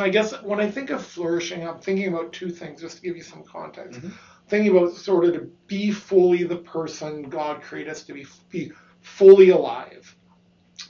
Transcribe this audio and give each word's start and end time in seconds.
education. 0.00 0.04
I 0.04 0.38
guess 0.38 0.42
when 0.42 0.60
I 0.60 0.70
think 0.70 0.90
of 0.90 1.04
flourishing, 1.04 1.66
I'm 1.66 1.78
thinking 1.78 2.08
about 2.08 2.32
two 2.32 2.50
things, 2.50 2.80
just 2.80 2.96
to 2.96 3.02
give 3.02 3.16
you 3.16 3.22
some 3.22 3.42
context. 3.44 4.00
Mhm. 4.00 4.12
Thinking 4.48 4.76
about 4.76 4.92
sort 4.92 5.24
of 5.24 5.34
to 5.34 5.40
be 5.66 5.90
fully 5.90 6.44
the 6.44 6.56
person 6.56 7.22
God 7.24 7.60
created 7.62 7.90
us 7.90 8.02
to 8.04 8.14
be, 8.14 8.26
be 8.50 8.72
fully 9.00 9.50
alive. 9.50 10.14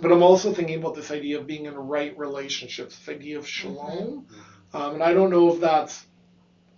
But 0.01 0.13
I'm 0.13 0.23
also 0.23 0.53
thinking 0.53 0.79
about 0.79 0.95
this 0.95 1.11
idea 1.11 1.39
of 1.41 1.47
being 1.47 1.67
in 1.67 1.75
right 1.75 2.17
relationships, 2.17 2.99
this 2.99 3.15
idea 3.15 3.39
of 3.39 3.49
shalom. 3.49 4.27
Um, 4.73 4.95
and 4.95 5.03
I 5.03 5.13
don't 5.13 5.31
know 5.31 5.53
if 5.53 5.61
that's, 5.61 6.07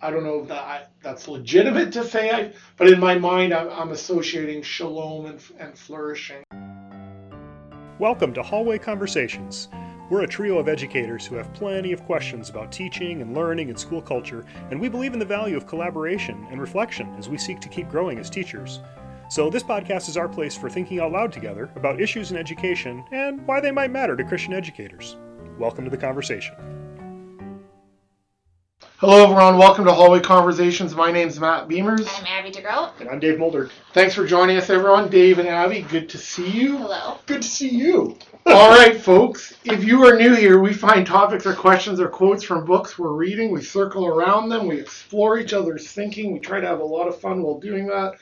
I 0.01 0.09
don't 0.09 0.23
know 0.23 0.41
if 0.41 0.47
that 0.47 0.63
I, 0.63 0.83
that's 1.03 1.27
legitimate 1.27 1.91
to 1.93 2.03
say, 2.03 2.31
I, 2.31 2.53
but 2.77 2.87
in 2.87 2.99
my 2.99 3.19
mind, 3.19 3.53
I'm, 3.53 3.69
I'm 3.69 3.91
associating 3.91 4.63
shalom 4.63 5.27
and, 5.27 5.43
and 5.59 5.77
flourishing. 5.77 6.43
Welcome 7.99 8.33
to 8.33 8.41
Hallway 8.41 8.79
Conversations. 8.79 9.69
We're 10.11 10.23
a 10.23 10.27
trio 10.27 10.57
of 10.57 10.67
educators 10.67 11.25
who 11.25 11.35
have 11.35 11.53
plenty 11.53 11.93
of 11.93 12.03
questions 12.03 12.49
about 12.49 12.69
teaching 12.69 13.21
and 13.21 13.33
learning 13.33 13.69
and 13.69 13.79
school 13.79 14.01
culture, 14.01 14.43
and 14.69 14.77
we 14.77 14.89
believe 14.89 15.13
in 15.13 15.19
the 15.19 15.25
value 15.25 15.55
of 15.55 15.65
collaboration 15.65 16.45
and 16.51 16.59
reflection 16.59 17.15
as 17.17 17.29
we 17.29 17.37
seek 17.37 17.61
to 17.61 17.69
keep 17.69 17.87
growing 17.87 18.19
as 18.19 18.29
teachers. 18.29 18.81
So, 19.29 19.49
this 19.49 19.63
podcast 19.63 20.09
is 20.09 20.17
our 20.17 20.27
place 20.27 20.57
for 20.57 20.69
thinking 20.69 20.99
out 20.99 21.13
loud 21.13 21.31
together 21.31 21.71
about 21.77 22.01
issues 22.01 22.29
in 22.29 22.35
education 22.35 23.05
and 23.13 23.47
why 23.47 23.61
they 23.61 23.71
might 23.71 23.89
matter 23.89 24.17
to 24.17 24.23
Christian 24.25 24.51
educators. 24.51 25.15
Welcome 25.57 25.85
to 25.85 25.89
the 25.89 25.95
conversation. 25.95 26.80
Hello, 29.01 29.23
everyone. 29.23 29.57
Welcome 29.57 29.85
to 29.85 29.91
Hallway 29.91 30.19
Conversations. 30.19 30.93
My 30.93 31.11
name's 31.11 31.39
Matt 31.39 31.67
Beimers. 31.67 32.07
I'm 32.19 32.27
Abby 32.27 32.51
DeGroat. 32.51 32.99
And 32.99 33.09
I'm 33.09 33.19
Dave 33.19 33.39
Mulder. 33.39 33.71
Thanks 33.93 34.13
for 34.13 34.27
joining 34.27 34.57
us, 34.57 34.69
everyone. 34.69 35.09
Dave 35.09 35.39
and 35.39 35.47
Abby, 35.47 35.81
good 35.81 36.07
to 36.09 36.19
see 36.19 36.47
you. 36.47 36.77
Hello. 36.77 37.17
Good 37.25 37.41
to 37.41 37.47
see 37.47 37.69
you. 37.69 38.15
All 38.45 38.69
right, 38.69 39.01
folks. 39.01 39.57
If 39.63 39.83
you 39.83 40.05
are 40.05 40.19
new 40.19 40.35
here, 40.35 40.59
we 40.59 40.71
find 40.71 41.03
topics 41.03 41.47
or 41.47 41.55
questions 41.55 41.99
or 41.99 42.09
quotes 42.09 42.43
from 42.43 42.63
books 42.63 42.99
we're 42.99 43.13
reading. 43.13 43.49
We 43.49 43.63
circle 43.63 44.05
around 44.05 44.49
them. 44.49 44.67
We 44.67 44.79
explore 44.79 45.39
each 45.39 45.53
other's 45.53 45.91
thinking. 45.91 46.31
We 46.31 46.37
try 46.37 46.59
to 46.59 46.67
have 46.67 46.79
a 46.79 46.85
lot 46.85 47.07
of 47.07 47.19
fun 47.19 47.41
while 47.41 47.59
doing 47.59 47.87
that. 47.87 48.17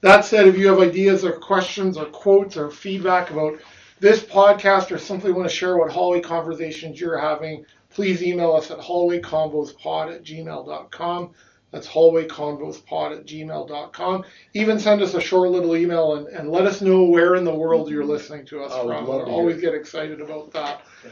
That 0.00 0.24
said, 0.24 0.48
if 0.48 0.58
you 0.58 0.66
have 0.66 0.80
ideas 0.80 1.24
or 1.24 1.38
questions 1.38 1.96
or 1.96 2.06
quotes 2.06 2.56
or 2.56 2.68
feedback 2.68 3.30
about 3.30 3.60
this 4.00 4.24
podcast 4.24 4.90
or 4.90 4.98
simply 4.98 5.30
want 5.30 5.48
to 5.48 5.54
share 5.54 5.76
what 5.76 5.92
hallway 5.92 6.20
conversations 6.20 7.00
you're 7.00 7.16
having, 7.16 7.64
please 7.96 8.22
email 8.22 8.52
us 8.52 8.70
at 8.70 8.76
hallwayconvospod 8.78 10.14
at 10.14 10.22
gmail.com. 10.22 11.30
That's 11.70 11.88
hallwayconvospod 11.88 13.18
at 13.20 13.26
gmail.com. 13.26 14.24
Even 14.52 14.78
send 14.78 15.00
us 15.00 15.14
a 15.14 15.20
short 15.20 15.50
little 15.50 15.74
email 15.74 16.16
and, 16.16 16.26
and 16.28 16.50
let 16.50 16.66
us 16.66 16.82
know 16.82 17.04
where 17.04 17.36
in 17.36 17.44
the 17.44 17.54
world 17.54 17.88
you're 17.88 18.04
listening 18.04 18.44
to 18.46 18.62
us 18.62 18.70
I 18.70 18.84
from. 18.84 19.06
to 19.06 19.12
always 19.12 19.62
get 19.62 19.72
excited 19.74 20.20
about 20.20 20.52
that. 20.52 20.82
Yeah. 21.02 21.10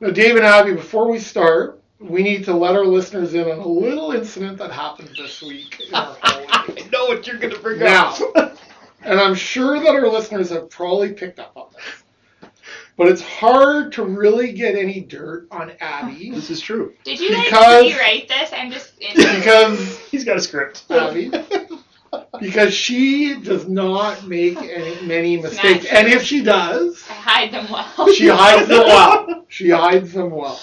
Now, 0.00 0.10
Dave 0.10 0.36
and 0.36 0.44
Abby, 0.44 0.74
before 0.74 1.10
we 1.10 1.18
start, 1.18 1.80
we 1.98 2.22
need 2.22 2.44
to 2.44 2.54
let 2.54 2.76
our 2.76 2.84
listeners 2.84 3.32
in 3.32 3.50
on 3.50 3.58
a 3.58 3.66
little 3.66 4.12
incident 4.12 4.58
that 4.58 4.70
happened 4.70 5.08
this 5.16 5.40
week 5.40 5.80
in 5.88 5.94
our. 5.94 6.16
I 6.22 6.86
know 6.92 7.06
what 7.06 7.26
you're 7.26 7.38
going 7.38 7.54
to 7.54 7.60
bring 7.60 7.78
Now, 7.80 8.14
up. 8.36 8.58
and 9.02 9.18
I'm 9.18 9.34
sure 9.34 9.78
that 9.80 9.88
our 9.94 10.06
listeners 10.06 10.50
have 10.50 10.68
probably 10.68 11.14
picked 11.14 11.38
up 11.38 11.52
on 11.56 11.68
this. 11.74 11.99
But 12.96 13.08
it's 13.08 13.22
hard 13.22 13.92
to 13.92 14.04
really 14.04 14.52
get 14.52 14.74
any 14.74 15.00
dirt 15.00 15.46
on 15.50 15.72
Abby 15.80 16.30
this 16.34 16.50
is 16.50 16.60
true. 16.60 16.94
Did 17.04 17.20
you 17.20 17.30
guys 17.30 17.44
Because- 17.46 17.84
rewrite 17.92 18.28
this? 18.28 18.50
I'm 18.52 18.70
just. 18.70 18.98
because 19.16 19.98
He's 20.10 20.24
got 20.24 20.36
a 20.36 20.40
script. 20.40 20.84
Abby 20.90 21.30
because 22.40 22.74
she 22.74 23.40
does 23.40 23.68
not 23.68 24.26
make 24.26 24.56
any 24.58 25.00
many 25.06 25.36
mistakes, 25.36 25.86
and 25.86 26.08
if 26.08 26.22
she 26.24 26.42
does, 26.42 27.04
I 27.08 27.12
hide 27.12 27.52
them 27.52 27.70
well. 27.70 28.12
she 28.12 28.26
hides 28.26 28.66
them 28.68 28.80
well. 28.86 29.44
She 29.48 29.70
hides 29.70 30.12
them 30.12 30.30
well. 30.30 30.60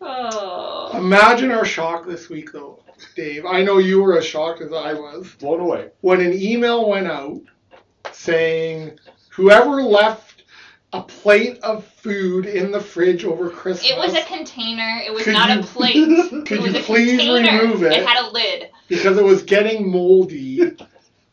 Oh. 0.00 0.90
Imagine 0.98 1.52
our 1.52 1.64
shock 1.64 2.06
this 2.06 2.28
week, 2.28 2.52
though, 2.52 2.80
Dave. 3.14 3.46
I 3.46 3.62
know 3.62 3.78
you 3.78 4.02
were 4.02 4.18
as 4.18 4.26
shocked 4.26 4.60
as 4.60 4.72
I 4.72 4.92
was 4.94 5.28
Blown 5.38 5.60
away. 5.60 5.90
when 6.00 6.20
an 6.20 6.32
email 6.32 6.88
went 6.88 7.06
out 7.06 7.40
saying 8.10 8.98
whoever 9.30 9.82
left 9.82 10.31
a 10.92 11.02
plate 11.02 11.58
of 11.62 11.84
food 11.86 12.44
in 12.46 12.70
the 12.70 12.80
fridge 12.80 13.24
over 13.24 13.48
Christmas. 13.48 13.90
It 13.90 13.96
was 13.96 14.14
a 14.14 14.22
container. 14.24 15.00
It 15.06 15.12
was 15.12 15.24
Could 15.24 15.32
not 15.34 15.50
you- 15.50 15.60
a 15.60 15.62
plate. 15.62 15.96
it 15.96 16.46
Could 16.46 16.60
was 16.60 16.72
you 16.74 16.80
a 16.80 16.82
please 16.82 17.18
container. 17.18 17.62
remove 17.62 17.82
it? 17.84 17.92
It 17.92 18.06
had 18.06 18.22
a 18.24 18.30
lid. 18.30 18.68
because 18.88 19.16
it 19.16 19.24
was 19.24 19.42
getting 19.42 19.90
moldy 19.90 20.76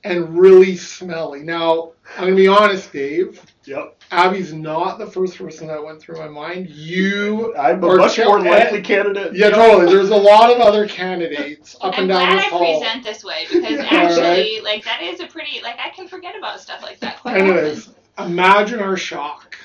and 0.06 0.40
really 0.40 0.78
smelly. 0.78 1.42
Now, 1.42 1.92
I'm 2.18 2.24
gonna 2.25 2.36
be 2.38 2.47
honest, 2.47 2.94
Dave. 2.94 3.42
Yep. 3.66 3.96
Abby's 4.12 4.53
not 4.53 4.97
the 4.97 5.06
first 5.06 5.38
person 5.38 5.68
that 5.68 5.84
went 5.84 6.02
through 6.02 6.18
my 6.18 6.28
mind. 6.30 6.70
You, 6.70 7.53
I'm 7.56 7.84
a 7.84 7.88
Or 7.88 7.97
much 7.97 8.18
more 8.18 8.40
likely 8.41 8.81
candidate. 8.81 9.36
yeah, 9.36 9.50
totally. 9.52 9.94
There's 9.94 10.09
a 10.09 10.16
lot 10.16 10.50
of 10.52 10.59
other 10.59 10.88
candidates 10.88 11.76
up 11.81 11.94
I'm 11.96 12.03
and 12.03 12.09
down 12.09 12.26
glad 12.26 12.38
this 12.40 12.46
I 12.46 12.50
hall. 12.50 12.80
present 12.80 13.03
this 13.03 13.24
way 13.24 13.46
because 13.52 13.80
All 13.91 13.97
actually, 13.97 14.62
like, 14.62 14.84
that 14.86 15.02
is 15.03 15.20
a 15.20 15.28
pretty. 15.28 15.62
Like, 15.62 15.78
I 15.84 15.90
can 15.90 16.08
forget 16.08 16.36
about 16.36 16.59
stuff 16.62 16.81
like 16.81 17.00
that 17.02 17.20
quite 17.20 17.36
often. 17.36 17.47
Anyways, 17.50 17.90
imagine 18.25 18.80
our 18.80 18.97
shock. 18.97 19.56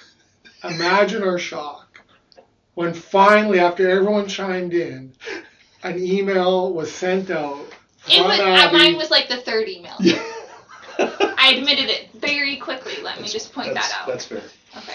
Imagine 0.62 1.22
our 1.22 1.38
shock 1.38 2.00
when 2.74 2.92
finally, 2.94 3.60
after 3.60 3.88
everyone 3.90 4.26
chimed 4.26 4.72
in, 4.74 5.12
an 5.82 5.98
email 6.02 6.72
was 6.72 6.92
sent 6.92 7.30
out. 7.30 7.66
It 8.10 8.22
was, 8.24 8.38
uh, 8.38 8.42
Abby. 8.42 8.76
mine 8.76 8.96
was 8.96 9.10
like 9.10 9.28
the 9.28 9.36
third 9.38 9.68
email. 9.68 9.96
I 10.98 11.54
admitted 11.56 11.90
it 11.90 12.10
very 12.14 12.56
quickly. 12.56 12.94
Let 13.02 13.20
me 13.20 13.28
just 13.28 13.52
point 13.52 13.74
that 13.74 13.90
out. 14.00 14.06
That's 14.06 14.24
fair. 14.24 14.42
Okay. 14.76 14.94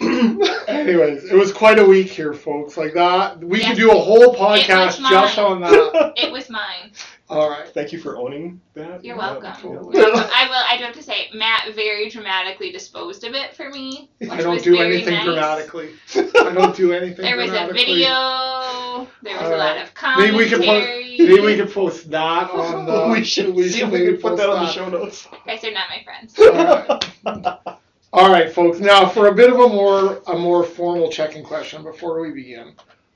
Anyways, 0.68 1.24
it 1.30 1.34
was 1.36 1.52
quite 1.52 1.78
a 1.78 1.84
week 1.84 2.08
here, 2.08 2.32
folks. 2.32 2.76
Like 2.76 2.94
that, 2.94 3.38
we 3.44 3.60
Yes. 3.60 3.68
could 3.70 3.76
do 3.76 3.90
a 3.90 3.98
whole 3.98 4.34
podcast 4.34 4.98
just 5.10 5.38
on 5.38 5.60
that. 5.60 6.14
It 6.16 6.32
was 6.32 6.48
mine. 6.50 6.92
All 7.30 7.48
right. 7.48 7.68
Thank 7.68 7.92
you 7.92 8.00
for 8.00 8.18
owning 8.18 8.60
that. 8.74 9.04
You're 9.04 9.16
Yeah, 9.16 9.32
welcome. 9.40 9.52
totally. 9.62 9.98
I 9.98 10.46
will. 10.48 10.64
I 10.68 10.76
do 10.78 10.84
have 10.84 10.94
to 10.96 11.02
say, 11.02 11.28
Matt 11.32 11.72
very 11.74 12.10
dramatically 12.10 12.72
disposed 12.72 13.22
of 13.24 13.34
it 13.34 13.54
for 13.54 13.70
me. 13.70 14.10
Which 14.18 14.30
I 14.30 14.38
don't 14.42 14.54
was 14.54 14.62
do 14.64 14.76
very 14.76 14.94
anything 14.96 15.14
nice. 15.14 15.24
dramatically. 15.24 15.90
I 16.16 16.52
don't 16.52 16.74
do 16.74 16.92
anything. 16.92 17.24
There 17.24 17.36
was 17.36 17.50
a 17.50 17.72
video. 17.72 19.06
There 19.22 19.36
was 19.40 19.48
a 19.50 19.56
lot 19.56 19.78
of 19.78 19.94
commentary. 19.94 20.32
Maybe 20.32 20.44
we 20.44 20.50
could 20.50 20.64
post. 20.64 20.88
Maybe 21.20 21.40
we 21.40 21.56
could 21.56 21.72
post 21.72 22.10
that 22.10 22.50
on 22.52 22.86
the. 22.86 23.08
we 23.12 23.22
should 23.24 23.54
see 23.56 23.82
if 23.82 23.90
we 23.90 23.98
maybe 24.00 24.12
can 24.12 24.16
put 24.20 24.30
post 24.30 24.36
that 24.38 24.50
on 24.50 24.64
the 24.64 24.72
show 24.72 24.88
notes. 24.88 25.28
Guys 25.46 25.62
are 25.64 25.70
not 25.72 25.84
my 25.88 26.02
friends. 26.02 26.36
All 26.38 27.44
right. 27.44 27.76
All 28.12 28.28
right, 28.32 28.52
folks. 28.52 28.80
Now, 28.80 29.06
for 29.08 29.28
a 29.28 29.34
bit 29.34 29.50
of 29.50 29.60
a 29.60 29.68
more 29.68 30.20
a 30.26 30.36
more 30.36 30.64
formal 30.64 31.10
checking 31.12 31.44
question 31.44 31.84
before 31.84 32.20
we 32.20 32.32
begin, 32.32 32.74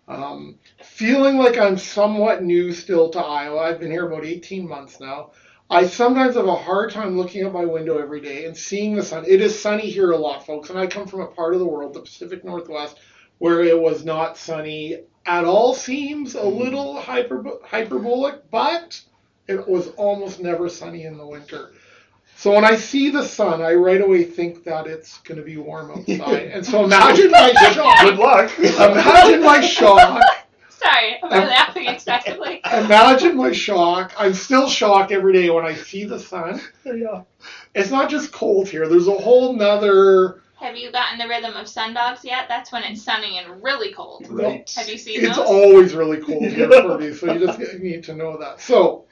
um, 0.09 0.59
feeling 0.83 1.39
like 1.39 1.59
I'm 1.59 1.79
somewhat 1.79 2.43
new 2.43 2.73
still 2.73 3.11
to 3.11 3.19
Iowa. 3.19 3.61
I've 3.61 3.81
been 3.81 3.91
here 3.91 4.07
about 4.07 4.25
18 4.25 4.69
months 4.69 5.01
now. 5.01 5.31
I 5.71 5.87
sometimes 5.87 6.37
have 6.37 6.47
a 6.47 6.55
hard 6.55 6.91
time 6.91 7.17
looking 7.17 7.45
out 7.45 7.55
my 7.55 7.65
window 7.65 7.99
every 7.99 8.21
day 8.21 8.45
and 8.45 8.57
seeing 8.57 8.95
the 8.95 9.03
sun. 9.03 9.25
It 9.27 9.41
is 9.41 9.59
sunny 9.59 9.89
here 9.89 10.11
a 10.11 10.17
lot, 10.17 10.45
folks, 10.45 10.69
and 10.69 10.79
I 10.79 10.87
come 10.87 11.07
from 11.07 11.21
a 11.21 11.27
part 11.27 11.55
of 11.55 11.61
the 11.61 11.67
world, 11.67 11.95
the 11.95 12.01
Pacific 12.01 12.45
Northwest, 12.45 12.99
where 13.39 13.63
it 13.63 13.79
was 13.79 14.05
not 14.05 14.37
sunny 14.37 14.99
at 15.25 15.45
all. 15.45 15.75
Seems 15.75 16.35
a 16.35 16.45
little 16.45 17.01
hyper, 17.01 17.43
hyperbolic, 17.65 18.51
but 18.51 19.01
it 19.49 19.67
was 19.67 19.89
almost 19.97 20.39
never 20.39 20.69
sunny 20.69 21.05
in 21.05 21.17
the 21.17 21.27
winter. 21.27 21.73
So 22.45 22.53
when 22.53 22.63
I 22.67 22.77
see 22.77 23.09
the 23.09 23.23
sun, 23.23 23.63
I 23.63 23.73
right 23.73 24.03
away 24.03 24.23
think 24.23 24.65
that 24.65 24.87
it's 24.87 25.17
going 25.21 25.39
to 25.39 25.43
be 25.43 25.57
warm 25.57 25.91
outside. 25.97 26.49
and 26.53 26.67
so 26.67 26.85
imagine 26.85 27.31
my 27.31 27.51
shock. 27.73 28.01
Good 28.03 28.19
luck. 28.19 28.59
Imagine 28.59 29.43
my 29.43 29.63
shock. 29.63 30.23
Sorry, 30.69 31.19
am 31.23 31.33
I 31.33 31.39
Um, 31.39 31.49
laughing 31.49 31.87
excessively? 31.87 32.61
Imagine 32.71 33.39
my 33.39 33.51
shock. 33.53 34.13
I'm 34.19 34.35
still 34.35 34.69
shocked 34.69 35.11
every 35.11 35.33
day 35.33 35.49
when 35.49 35.65
I 35.65 35.75
see 35.75 36.05
the 36.05 36.19
sun. 36.19 36.61
yeah. 36.85 37.23
It's 37.75 37.91
not 37.91 38.11
just 38.11 38.31
cold 38.31 38.69
here. 38.69 38.87
There's 38.89 39.09
a 39.09 39.17
whole 39.17 39.55
nother. 39.55 40.43
Have 40.61 40.77
you 40.77 40.93
gotten 40.93 41.19
the 41.19 41.27
rhythm 41.27 41.55
of 41.55 41.65
sundogs 41.67 42.25
yet? 42.25 42.45
That's 42.49 42.71
when 42.71 42.83
it's 42.85 43.01
sunny 43.03 43.39
and 43.39 43.63
really 43.63 43.95
cold. 43.95 44.27
Right. 44.29 44.71
Have 44.77 44.91
you 44.91 44.99
seen 44.99 45.25
It's 45.25 45.39
those? 45.39 45.47
always 45.47 45.95
really 45.95 46.19
cold 46.19 46.43
here 46.45 46.69
for 46.71 46.99
me, 46.99 47.15
so 47.15 47.33
you 47.33 47.47
just 47.47 47.59
need 47.79 48.05
to 48.05 48.15
know 48.15 48.37
that. 48.39 48.61
So, 48.61 49.07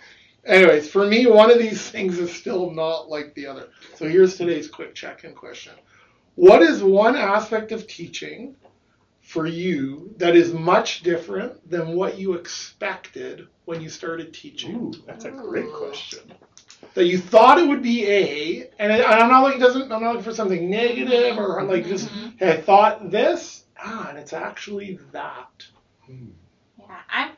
anyways, 0.46 0.90
for 0.90 1.06
me, 1.06 1.26
one 1.26 1.50
of 1.50 1.58
these 1.58 1.90
things 1.90 2.18
is 2.18 2.32
still 2.34 2.70
not 2.70 3.08
like 3.08 3.34
the 3.34 3.46
other. 3.46 3.68
So 3.96 4.08
here's 4.08 4.36
today's 4.36 4.68
quick 4.68 4.94
check-in 4.94 5.34
question: 5.34 5.72
What 6.34 6.62
is 6.62 6.82
one 6.82 7.16
aspect 7.16 7.72
of 7.72 7.86
teaching 7.86 8.56
for 9.22 9.46
you 9.46 10.14
that 10.18 10.36
is 10.36 10.52
much 10.52 11.02
different 11.02 11.68
than 11.70 11.94
what 11.96 12.18
you 12.18 12.34
expected 12.34 13.46
when 13.64 13.80
you 13.80 13.88
started 13.88 14.34
teaching? 14.34 14.76
Ooh, 14.76 14.92
that's 15.06 15.24
a 15.24 15.30
great 15.30 15.72
question. 15.72 16.32
That 16.94 17.06
you 17.06 17.18
thought 17.18 17.58
it 17.58 17.66
would 17.68 17.82
be 17.82 18.06
A, 18.06 18.70
and, 18.78 18.92
I, 18.92 18.96
and 18.96 19.04
I'm 19.06 19.30
not 19.30 19.44
looking 19.44 19.60
doesn't 19.60 19.90
I'm 19.90 20.02
not 20.02 20.10
looking 20.16 20.24
for 20.24 20.34
something 20.34 20.70
negative 20.70 21.38
or 21.38 21.62
like 21.64 21.86
just 21.86 22.08
Mhm. 22.08 22.38
hey, 22.38 22.52
I 22.52 22.60
thought 22.60 23.10
this, 23.10 23.64
ah, 23.82 24.08
and 24.10 24.18
it's 24.18 24.32
actually 24.34 24.98
that. 25.12 25.66
Yeah, 26.78 27.00
I'm 27.08 27.31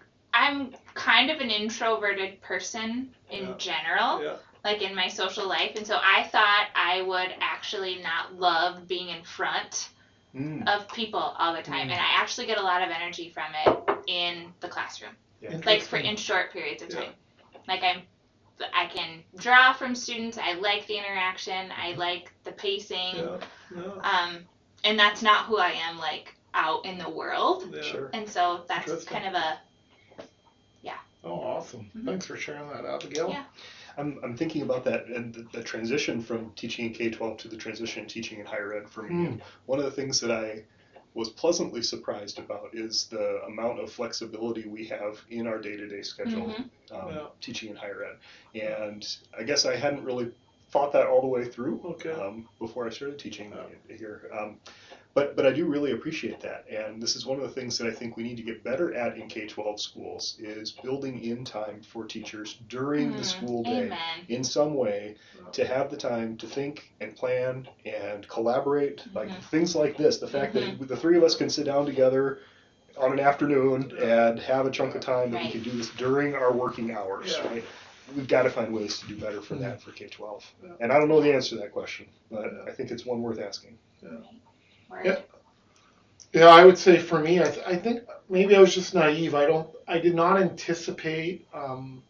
I'm 0.44 0.74
kind 0.94 1.30
of 1.30 1.40
an 1.40 1.50
introverted 1.50 2.40
person 2.42 3.14
in 3.30 3.48
Yeah. 3.48 3.54
general, 3.56 4.22
Yeah. 4.22 4.36
like 4.64 4.82
in 4.82 4.94
my 4.94 5.08
social 5.08 5.46
life, 5.48 5.72
and 5.76 5.86
so 5.86 5.98
I 6.02 6.24
thought 6.24 6.68
I 6.74 7.02
would 7.02 7.34
actually 7.40 8.02
not 8.02 8.34
love 8.34 8.86
being 8.88 9.08
in 9.08 9.22
front 9.24 9.88
Mm. 10.34 10.66
of 10.68 10.88
people 10.88 11.20
all 11.20 11.52
the 11.54 11.62
time, 11.62 11.88
Mm. 11.88 11.92
and 11.92 12.00
I 12.00 12.10
actually 12.20 12.46
get 12.46 12.58
a 12.58 12.62
lot 12.62 12.82
of 12.82 12.90
energy 12.90 13.30
from 13.30 13.54
it. 13.54 13.80
in 14.06 14.52
the 14.60 14.68
classroom. 14.68 15.16
Yeah. 15.40 15.56
like 15.64 15.80
for 15.82 15.96
in 15.96 16.16
short 16.16 16.52
periods 16.52 16.82
of 16.82 16.90
time. 16.90 17.14
Like 17.66 17.82
I'm, 17.82 18.02
I 18.74 18.84
can 18.86 19.24
draw 19.36 19.72
from 19.72 19.94
students. 19.94 20.36
I 20.36 20.52
like 20.54 20.86
the 20.86 20.98
interaction. 20.98 21.70
I 21.72 21.92
like 21.94 22.30
the 22.44 22.52
pacing. 22.52 23.16
Yeah. 23.16 23.38
Yeah. 23.74 23.82
Um, 24.02 24.46
and 24.84 24.98
that's 24.98 25.22
not 25.22 25.46
who 25.46 25.56
I 25.56 25.70
am 25.88 25.98
like 25.98 26.34
out 26.52 26.84
in 26.84 26.98
the 26.98 27.08
world. 27.08 27.64
yeah. 27.74 27.80
Sure. 27.82 28.10
And 28.12 28.28
so 28.28 28.64
that's 28.68 29.04
kind 29.04 29.26
of 29.26 29.32
a 29.34 29.58
Oh, 31.24 31.40
awesome. 31.40 31.90
Mhm. 31.96 32.04
Thanks 32.04 32.26
for 32.26 32.36
sharing 32.36 32.68
that, 32.68 32.84
Abigail. 32.84 33.30
Yeah. 33.30 33.44
I'm, 33.96 34.18
I'm 34.22 34.36
thinking 34.36 34.62
about 34.62 34.84
that 34.84 35.06
and 35.06 35.32
the, 35.34 35.46
the 35.52 35.62
transition 35.62 36.20
from 36.20 36.50
teaching 36.56 36.86
in 36.86 36.92
K 36.92 37.10
12 37.10 37.38
to 37.38 37.48
the 37.48 37.56
transition 37.56 38.02
in 38.02 38.08
teaching 38.08 38.40
in 38.40 38.46
higher 38.46 38.74
ed 38.74 38.90
for 38.90 39.02
me. 39.02 39.14
Hmm. 39.14 39.24
And 39.26 39.42
one 39.66 39.78
of 39.78 39.84
the 39.84 39.90
things 39.90 40.20
that 40.20 40.30
I 40.32 40.64
was 41.14 41.28
pleasantly 41.30 41.80
surprised 41.80 42.38
about 42.40 42.70
is 42.72 43.06
the 43.06 43.40
amount 43.46 43.78
of 43.78 43.90
flexibility 43.92 44.66
we 44.66 44.86
have 44.88 45.20
in 45.30 45.46
our 45.46 45.58
day 45.60 45.76
to 45.76 45.86
day 45.86 46.02
schedule 46.02 46.48
Mhm. 46.48 46.70
um, 46.90 47.14
Yeah. 47.14 47.26
teaching 47.40 47.70
in 47.70 47.76
higher 47.76 48.04
ed. 48.04 48.60
And 48.60 49.06
I 49.38 49.44
guess 49.44 49.64
I 49.64 49.76
hadn't 49.76 50.04
really 50.04 50.32
thought 50.70 50.92
that 50.92 51.06
all 51.06 51.20
the 51.20 51.28
way 51.28 51.44
through 51.44 51.80
Okay. 51.84 52.10
um, 52.10 52.48
before 52.58 52.84
I 52.86 52.90
started 52.90 53.18
teaching 53.20 53.52
Yeah. 53.52 53.96
here. 53.96 54.28
Um, 54.36 54.58
but, 55.14 55.36
but 55.36 55.46
I 55.46 55.52
do 55.52 55.66
really 55.66 55.92
appreciate 55.92 56.40
that. 56.40 56.66
And 56.68 57.00
this 57.00 57.14
is 57.16 57.24
one 57.24 57.38
of 57.38 57.44
the 57.44 57.48
things 57.60 57.78
that 57.78 57.86
I 57.86 57.92
think 57.92 58.16
we 58.16 58.24
need 58.24 58.36
to 58.36 58.42
get 58.42 58.64
better 58.64 58.92
at 58.94 59.16
in 59.16 59.28
K 59.28 59.46
12 59.46 59.80
schools 59.80 60.36
is 60.40 60.72
building 60.72 61.22
in 61.22 61.44
time 61.44 61.80
for 61.82 62.04
teachers 62.04 62.58
during 62.68 63.12
the 63.12 63.22
Mm, 63.22 63.24
school 63.24 63.62
day 63.62 63.86
amen. 63.86 63.98
in 64.28 64.42
some 64.44 64.74
way 64.74 65.14
to 65.52 65.64
have 65.64 65.90
the 65.90 65.96
time 65.96 66.36
to 66.38 66.46
think 66.48 66.92
and 67.00 67.14
plan 67.14 67.68
and 67.86 68.26
collaborate 68.28 69.04
like 69.14 69.28
Mhm. 69.28 69.42
things 69.50 69.76
like 69.76 69.96
this 69.96 70.18
the 70.18 70.26
fact 70.26 70.54
Mhm. 70.54 70.78
that 70.78 70.88
the 70.88 70.96
three 70.96 71.16
of 71.16 71.22
us 71.22 71.36
can 71.36 71.48
sit 71.48 71.64
down 71.66 71.86
together 71.86 72.40
on 72.96 73.12
an 73.12 73.20
afternoon 73.20 73.92
and 74.00 74.38
have 74.40 74.66
a 74.66 74.70
chunk 74.70 74.94
of 74.96 75.00
time 75.00 75.30
that 75.30 75.36
Right. 75.38 75.46
we 75.46 75.52
can 75.52 75.62
do 75.62 75.70
this 75.70 75.90
during 75.90 76.34
our 76.34 76.52
working 76.52 76.90
hours 76.90 77.36
Yeah. 77.40 77.48
right 77.48 77.64
we've 78.14 78.28
got 78.28 78.42
to 78.42 78.50
find 78.50 78.72
ways 78.74 78.98
to 79.00 79.06
do 79.06 79.16
better 79.16 79.40
for 79.40 79.54
that 79.56 79.80
for 79.80 79.90
k-12 79.92 80.44
Yeah. 80.62 80.70
and 80.80 80.92
i 80.92 80.98
don't 80.98 81.08
know 81.08 81.20
the 81.20 81.32
answer 81.32 81.50
to 81.56 81.62
that 81.62 81.72
question 81.72 82.06
but 82.30 82.52
i 82.68 82.72
think 82.72 82.90
it's 82.90 83.06
one 83.06 83.22
worth 83.22 83.38
asking 83.40 83.78
Word. 84.94 85.06
Yeah. 85.06 85.18
Yeah, 86.32 86.48
I 86.48 86.64
would 86.64 86.78
say 86.78 86.98
for 86.98 87.20
me, 87.20 87.40
I, 87.40 87.44
th- 87.44 87.66
I 87.66 87.76
think 87.76 88.00
maybe 88.28 88.56
I 88.56 88.60
was 88.60 88.74
just 88.74 88.94
naive. 88.94 89.34
I 89.34 89.46
don't, 89.46 89.68
I 89.86 89.98
did 89.98 90.14
not 90.14 90.40
anticipate 90.40 91.46
um, 91.54 92.02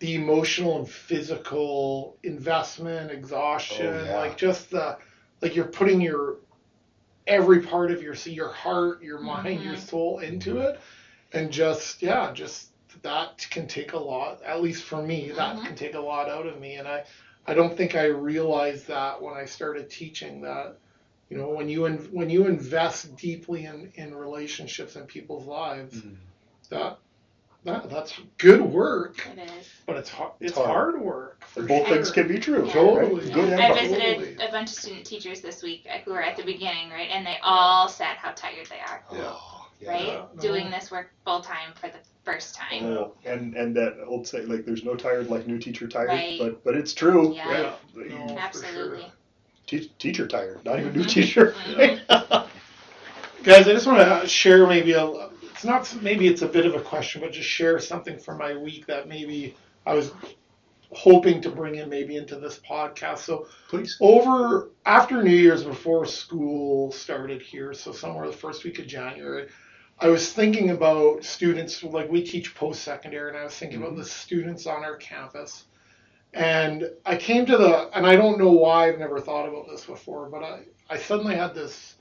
the 0.00 0.14
emotional 0.14 0.78
and 0.78 0.88
physical 0.88 2.18
investment, 2.22 3.10
exhaustion, 3.10 3.92
Oh, 3.94 4.04
yeah. 4.04 4.16
like 4.18 4.36
just 4.36 4.70
the, 4.70 4.98
like 5.42 5.56
you're 5.56 5.66
putting 5.66 6.00
your 6.00 6.36
every 7.26 7.60
part 7.60 7.90
of 7.90 8.02
your, 8.02 8.14
see 8.14 8.32
your 8.32 8.52
heart, 8.52 9.02
your 9.02 9.20
mind, 9.20 9.62
your 9.62 9.74
Mhm. 9.74 9.78
soul 9.78 10.18
into 10.20 10.58
it, 10.58 10.78
and 11.32 11.52
just 11.52 12.02
yeah, 12.02 12.32
just 12.32 12.70
that 13.02 13.46
can 13.50 13.66
take 13.66 13.92
a 13.92 13.98
lot. 13.98 14.42
At 14.42 14.62
least 14.62 14.84
for 14.84 15.02
me, 15.02 15.30
that 15.32 15.56
Mhm. 15.56 15.64
can 15.64 15.76
take 15.76 15.94
a 15.94 16.00
lot 16.00 16.28
out 16.28 16.46
of 16.46 16.58
me, 16.58 16.76
and 16.76 16.88
I, 16.88 17.04
I 17.46 17.54
don't 17.54 17.76
think 17.76 17.94
I 17.94 18.06
realized 18.06 18.88
that 18.88 19.20
when 19.22 19.34
I 19.34 19.44
started 19.46 19.90
teaching 19.90 20.42
that 20.42 20.76
you 21.30 21.38
know 21.38 21.48
when 21.50 21.68
you 21.68 21.86
in, 21.86 21.96
when 22.12 22.28
you 22.28 22.46
invest 22.46 23.16
deeply 23.16 23.64
in 23.64 23.90
in 23.94 24.14
relationships 24.14 24.96
and 24.96 25.06
people's 25.08 25.46
lives 25.46 25.94
Mm. 25.96 26.16
that 26.70 26.98
that 27.64 27.90
that's 27.90 28.14
good 28.38 28.60
work 28.62 29.26
It 29.36 29.38
is. 29.50 29.68
but 29.86 29.96
it's 29.96 30.08
hard 30.10 30.32
it's, 30.40 30.50
It's 30.52 30.58
hard. 30.58 30.94
hard. 30.94 31.00
work 31.02 31.44
for 31.46 31.62
both 31.62 31.86
sure. 31.86 31.96
things 31.96 32.10
can 32.10 32.26
be 32.28 32.38
true 32.38 32.66
Yeah. 32.66 32.72
Totally. 32.72 33.24
right? 33.26 33.34
good 33.34 33.52
I 33.60 33.74
visited 33.80 34.14
Totally. 34.18 34.48
a 34.48 34.50
bunch 34.50 34.70
of 34.70 34.76
student 34.76 35.06
teachers 35.06 35.40
this 35.40 35.62
week 35.62 35.86
uh, 35.92 35.98
who 36.04 36.12
were 36.12 36.22
at 36.22 36.36
the 36.36 36.42
beginning, 36.44 36.90
right? 36.90 37.10
And 37.12 37.26
they 37.26 37.36
all 37.42 37.86
said 37.88 38.16
how 38.16 38.30
tired 38.32 38.66
they 38.66 38.80
are, 38.80 39.04
Yeah. 39.12 39.18
Oh, 39.34 39.68
yeah. 39.80 39.90
right? 39.90 40.06
Yeah, 40.06 40.22
no. 40.34 40.40
Doing 40.40 40.70
this 40.70 40.90
work 40.90 41.10
full 41.24 41.40
time 41.42 41.74
for 41.74 41.88
the 41.88 41.98
first 42.24 42.54
time. 42.54 42.84
Oh, 42.84 43.12
and 43.26 43.54
and 43.54 43.76
that 43.76 43.96
old 44.06 44.26
say 44.26 44.40
like 44.42 44.64
there's 44.64 44.84
no 44.84 44.94
tired 44.94 45.28
like 45.28 45.46
new 45.46 45.58
teacher 45.58 45.86
tired 45.86 46.08
Right. 46.08 46.38
but 46.40 46.64
but 46.64 46.76
it's 46.76 46.94
true 46.94 47.34
Yeah. 47.34 47.48
right? 47.94 48.10
No, 48.10 48.28
for 48.28 48.38
Absolutely. 48.38 49.00
sure. 49.02 49.10
Te- 49.70 49.92
teacher 50.00 50.26
tired 50.26 50.64
not 50.64 50.80
even 50.80 50.92
new 50.92 51.04
Mhm. 51.04 51.08
teacher 51.08 51.54
guys 53.44 53.68
i 53.68 53.72
just 53.72 53.86
want 53.86 54.00
to 54.22 54.28
share 54.28 54.66
maybe 54.66 54.92
a 54.92 55.04
it's 55.52 55.64
not 55.64 55.94
maybe 56.02 56.26
it's 56.26 56.42
a 56.42 56.48
bit 56.48 56.66
of 56.66 56.74
a 56.74 56.80
question 56.80 57.20
but 57.20 57.30
just 57.32 57.48
share 57.48 57.78
something 57.78 58.18
from 58.18 58.38
my 58.38 58.56
week 58.56 58.86
that 58.86 59.06
maybe 59.08 59.54
i 59.86 59.94
was 59.94 60.10
hoping 60.92 61.40
to 61.40 61.50
bring 61.50 61.76
in 61.76 61.88
maybe 61.88 62.16
into 62.16 62.36
this 62.40 62.58
podcast 62.68 63.18
so 63.18 63.46
please 63.68 63.96
over 64.00 64.70
after 64.86 65.22
New 65.22 65.30
Year's, 65.30 65.62
before 65.62 66.04
school 66.04 66.90
started 66.90 67.40
here, 67.40 67.72
so 67.72 67.92
somewhere 67.92 68.26
the 68.26 68.32
first 68.32 68.64
week 68.64 68.80
of 68.80 68.88
January, 68.88 69.46
I 70.00 70.08
was 70.08 70.32
thinking 70.32 70.70
about 70.70 71.22
students. 71.24 71.84
Like 71.84 72.10
we 72.10 72.24
teach 72.24 72.56
post 72.56 72.82
secondary, 72.82 73.28
and 73.28 73.38
I 73.38 73.44
was 73.44 73.54
thinking 73.54 73.80
about 73.80 73.96
the 73.96 74.04
students 74.04 74.66
on 74.66 74.82
our 74.82 74.96
campus. 74.96 75.66
And 76.32 76.88
I 77.04 77.16
came 77.16 77.44
to 77.46 77.56
the, 77.56 77.90
and 77.96 78.06
I 78.06 78.14
don't 78.16 78.38
know 78.38 78.52
why 78.52 78.88
I've 78.88 78.98
never 78.98 79.20
thought 79.20 79.48
about 79.48 79.68
this 79.68 79.84
before, 79.84 80.28
but 80.30 80.42
I, 80.42 80.60
I 80.88 80.96
suddenly 80.98 81.34
had 81.34 81.54
this 81.54 81.96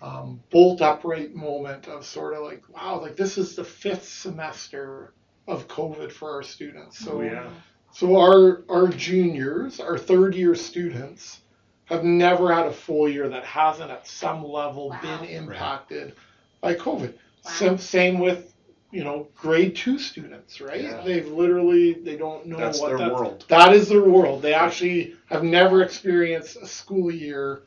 um, 0.00 0.40
bolt 0.50 0.80
upright 0.80 1.34
moment 1.34 1.86
of 1.88 2.06
sort 2.06 2.34
of 2.34 2.44
like, 2.44 2.62
wow, 2.68 3.00
like 3.00 3.16
this 3.16 3.36
is 3.36 3.56
the 3.56 3.64
fifth 3.64 4.08
semester 4.08 5.12
of 5.46 5.68
COVID 5.68 6.12
for 6.12 6.30
our 6.30 6.42
students. 6.42 6.98
So 6.98 7.18
Oh, 7.18 7.22
yeah. 7.22 7.50
so 7.92 8.16
our 8.16 8.62
our 8.68 8.88
juniors, 8.88 9.80
our 9.80 9.98
third 9.98 10.34
year 10.34 10.54
students, 10.54 11.40
have 11.86 12.04
never 12.04 12.54
had 12.54 12.66
a 12.66 12.72
full 12.72 13.08
year 13.08 13.28
that 13.28 13.44
hasn't 13.44 13.90
at 13.90 14.06
some 14.06 14.44
level 14.44 14.90
Wow. 14.90 15.00
been 15.02 15.24
impacted 15.28 16.14
by 16.60 16.74
COVID. 16.74 17.12
Wow. 17.14 17.50
Same, 17.50 17.78
same 17.78 18.18
with 18.18 18.54
you 18.90 19.04
know 19.04 19.28
grade 19.36 19.76
two 19.76 19.98
students, 19.98 20.60
right? 20.60 20.82
Yeah. 20.82 21.02
They've 21.04 21.28
literally 21.28 21.94
they 21.94 22.16
don't 22.16 22.46
know 22.46 22.56
that's 22.56 22.80
what 22.80 22.88
their 22.88 22.98
that, 22.98 23.12
world 23.12 23.44
that 23.48 23.74
is 23.74 23.88
their 23.88 24.04
world. 24.04 24.42
They 24.42 24.54
actually 24.54 25.16
have 25.26 25.42
never 25.42 25.82
experienced 25.82 26.56
a 26.56 26.66
school 26.66 27.10
year 27.10 27.62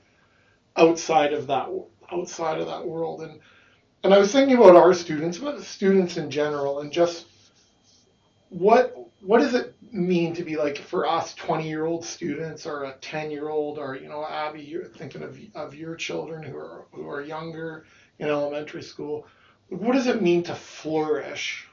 outside 0.76 1.34
of 1.34 1.48
that 1.48 1.70
outside 2.12 2.60
of 2.60 2.68
that 2.68 2.86
world. 2.86 3.22
And 3.22 3.40
and 4.04 4.14
I 4.14 4.18
was 4.18 4.32
thinking 4.32 4.58
about 4.58 4.76
our 4.76 4.94
students, 4.94 5.38
but 5.38 5.58
the 5.58 5.64
students 5.64 6.18
in 6.18 6.32
general, 6.32 6.80
and 6.80 6.92
just 6.92 7.28
what 8.50 8.96
what 9.22 9.40
does 9.40 9.54
it 9.54 9.76
mean 9.92 10.34
to 10.34 10.44
be 10.44 10.56
like 10.56 10.78
for 10.78 11.06
us 11.06 11.36
20 11.36 11.68
year 11.68 11.86
old 11.86 12.04
students 12.04 12.66
or 12.66 12.86
a 12.86 12.94
10 13.02 13.30
year 13.30 13.50
old 13.50 13.78
or 13.78 13.96
you 13.96 14.08
know 14.08 14.26
Abby 14.26 14.62
you're 14.62 14.86
thinking 14.86 15.22
of 15.22 15.38
of 15.54 15.76
your 15.76 15.96
children 15.96 16.42
who 16.42 16.58
are 16.58 16.86
who 16.94 17.08
are 17.10 17.22
younger 17.22 17.86
in 18.20 18.30
elementary 18.30 18.82
school 18.82 19.28
what 19.72 19.94
does 19.94 20.08
it 20.08 20.22
mean 20.22 20.44
to 20.44 20.56
flourish 20.56 21.68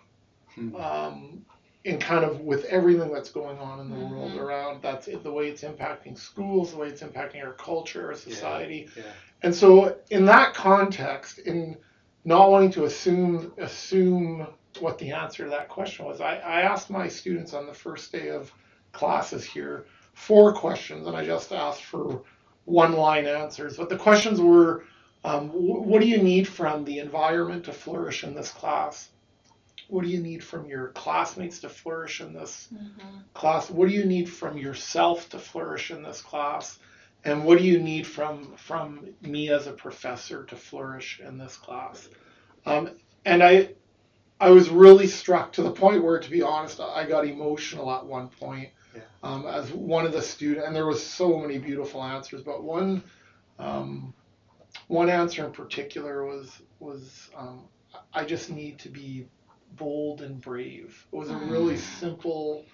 Hmm. 0.55 0.75
um, 0.77 1.47
in 1.85 1.99
kind 2.01 2.25
of 2.25 2.41
with 2.41 2.65
everything 2.67 3.13
that's 3.13 3.31
going 3.31 3.59
on 3.59 3.81
in 3.81 3.91
the 3.91 3.97
world 4.07 4.33
Mhm. 4.33 4.41
around 4.41 4.83
that's 4.83 5.07
it, 5.09 5.23
the 5.23 5.31
way 5.33 5.49
it's 5.49 5.63
impacting 5.63 6.19
schools 6.19 6.73
the 6.73 6.79
way 6.79 6.89
it's 6.89 7.03
impacting 7.03 7.45
our 7.45 7.53
culture 7.53 8.09
our 8.09 8.15
society 8.17 8.89
yeah. 8.97 9.03
and 9.43 9.55
so 9.55 9.97
in 10.11 10.25
that 10.27 10.55
context 10.55 11.39
in 11.39 11.77
not 12.25 12.51
wanting 12.51 12.71
to 12.73 12.85
assume 12.85 13.53
assume 13.59 14.47
what 14.81 14.99
the 14.99 15.11
answer 15.13 15.45
to 15.45 15.51
that 15.51 15.69
question 15.69 16.05
was 16.05 16.21
I, 16.21 16.37
I 16.39 16.61
asked 16.63 16.91
my 16.91 17.09
students 17.09 17.55
on 17.55 17.67
the 17.67 17.75
first 17.75 18.11
day 18.13 18.29
of 18.31 18.53
classes 18.93 19.45
here 19.45 19.87
four 20.15 20.53
questions 20.53 21.07
and 21.07 21.17
i 21.17 21.25
just 21.25 21.53
asked 21.53 21.85
for 21.85 22.23
one 22.65 22.93
line 22.95 23.27
answers 23.27 23.77
but 23.77 23.89
the 23.89 23.97
questions 23.97 24.41
were 24.41 24.85
um, 25.25 25.49
wh- 25.51 25.87
what 25.87 26.01
do 26.01 26.09
you 26.09 26.23
need 26.23 26.47
from 26.49 26.85
the 26.85 26.99
environment 26.99 27.65
to 27.65 27.73
flourish 27.73 28.25
in 28.25 28.35
this 28.35 28.51
class 28.51 29.11
what 29.89 30.05
do 30.05 30.11
you 30.11 30.21
need 30.21 30.45
from 30.45 30.67
your 30.67 30.89
classmates 30.89 31.61
to 31.61 31.69
flourish 31.69 32.21
in 32.21 32.33
this 32.35 32.69
Mhm. 32.73 33.23
class 33.35 33.71
what 33.71 33.89
do 33.89 33.95
you 33.95 34.05
need 34.05 34.29
from 34.29 34.59
yourself 34.59 35.29
to 35.31 35.39
flourish 35.39 35.91
in 35.91 36.03
this 36.03 36.21
class 36.21 36.79
and 37.25 37.45
what 37.45 37.59
do 37.59 37.65
you 37.65 37.79
need 37.81 38.07
from 38.07 38.55
from 38.57 39.07
me 39.23 39.51
as 39.51 39.67
a 39.67 39.73
professor 39.73 40.45
to 40.45 40.57
flourish 40.57 41.21
in 41.21 41.39
this 41.39 41.57
class 41.57 42.09
um, 42.67 42.91
and 43.25 43.43
i 43.43 43.69
i 44.41 44.51
was 44.51 44.69
really 44.71 45.07
struck 45.07 45.53
to 45.53 45.63
the 45.63 45.71
point 45.71 46.03
where 46.03 46.19
to 46.21 46.31
be 46.31 46.43
honest 46.43 46.81
i 46.81 47.05
got 47.05 47.27
emotional 47.27 47.91
at 47.91 48.05
one 48.07 48.29
point 48.29 48.69
Yeah. 48.95 49.03
um, 49.23 49.47
as 49.47 49.71
one 49.73 50.07
of 50.07 50.13
the 50.13 50.23
students 50.23 50.67
and 50.67 50.75
there 50.77 50.87
was 50.87 51.05
so 51.05 51.39
many 51.39 51.59
beautiful 51.59 52.03
answers 52.03 52.43
but 52.43 52.63
one 52.63 53.03
um, 53.59 54.15
one 54.89 55.09
answer 55.09 55.45
in 55.45 55.53
particular 55.53 56.25
was 56.25 56.63
was 56.81 57.31
um, 57.37 57.65
i 58.15 58.25
just 58.25 58.51
need 58.51 58.79
to 58.79 58.89
be 58.89 59.27
bold 59.77 60.23
and 60.23 60.41
brave 60.41 61.07
it 61.13 61.17
was 61.17 61.31
a 61.31 61.37
really 61.37 61.77
simple 61.77 62.65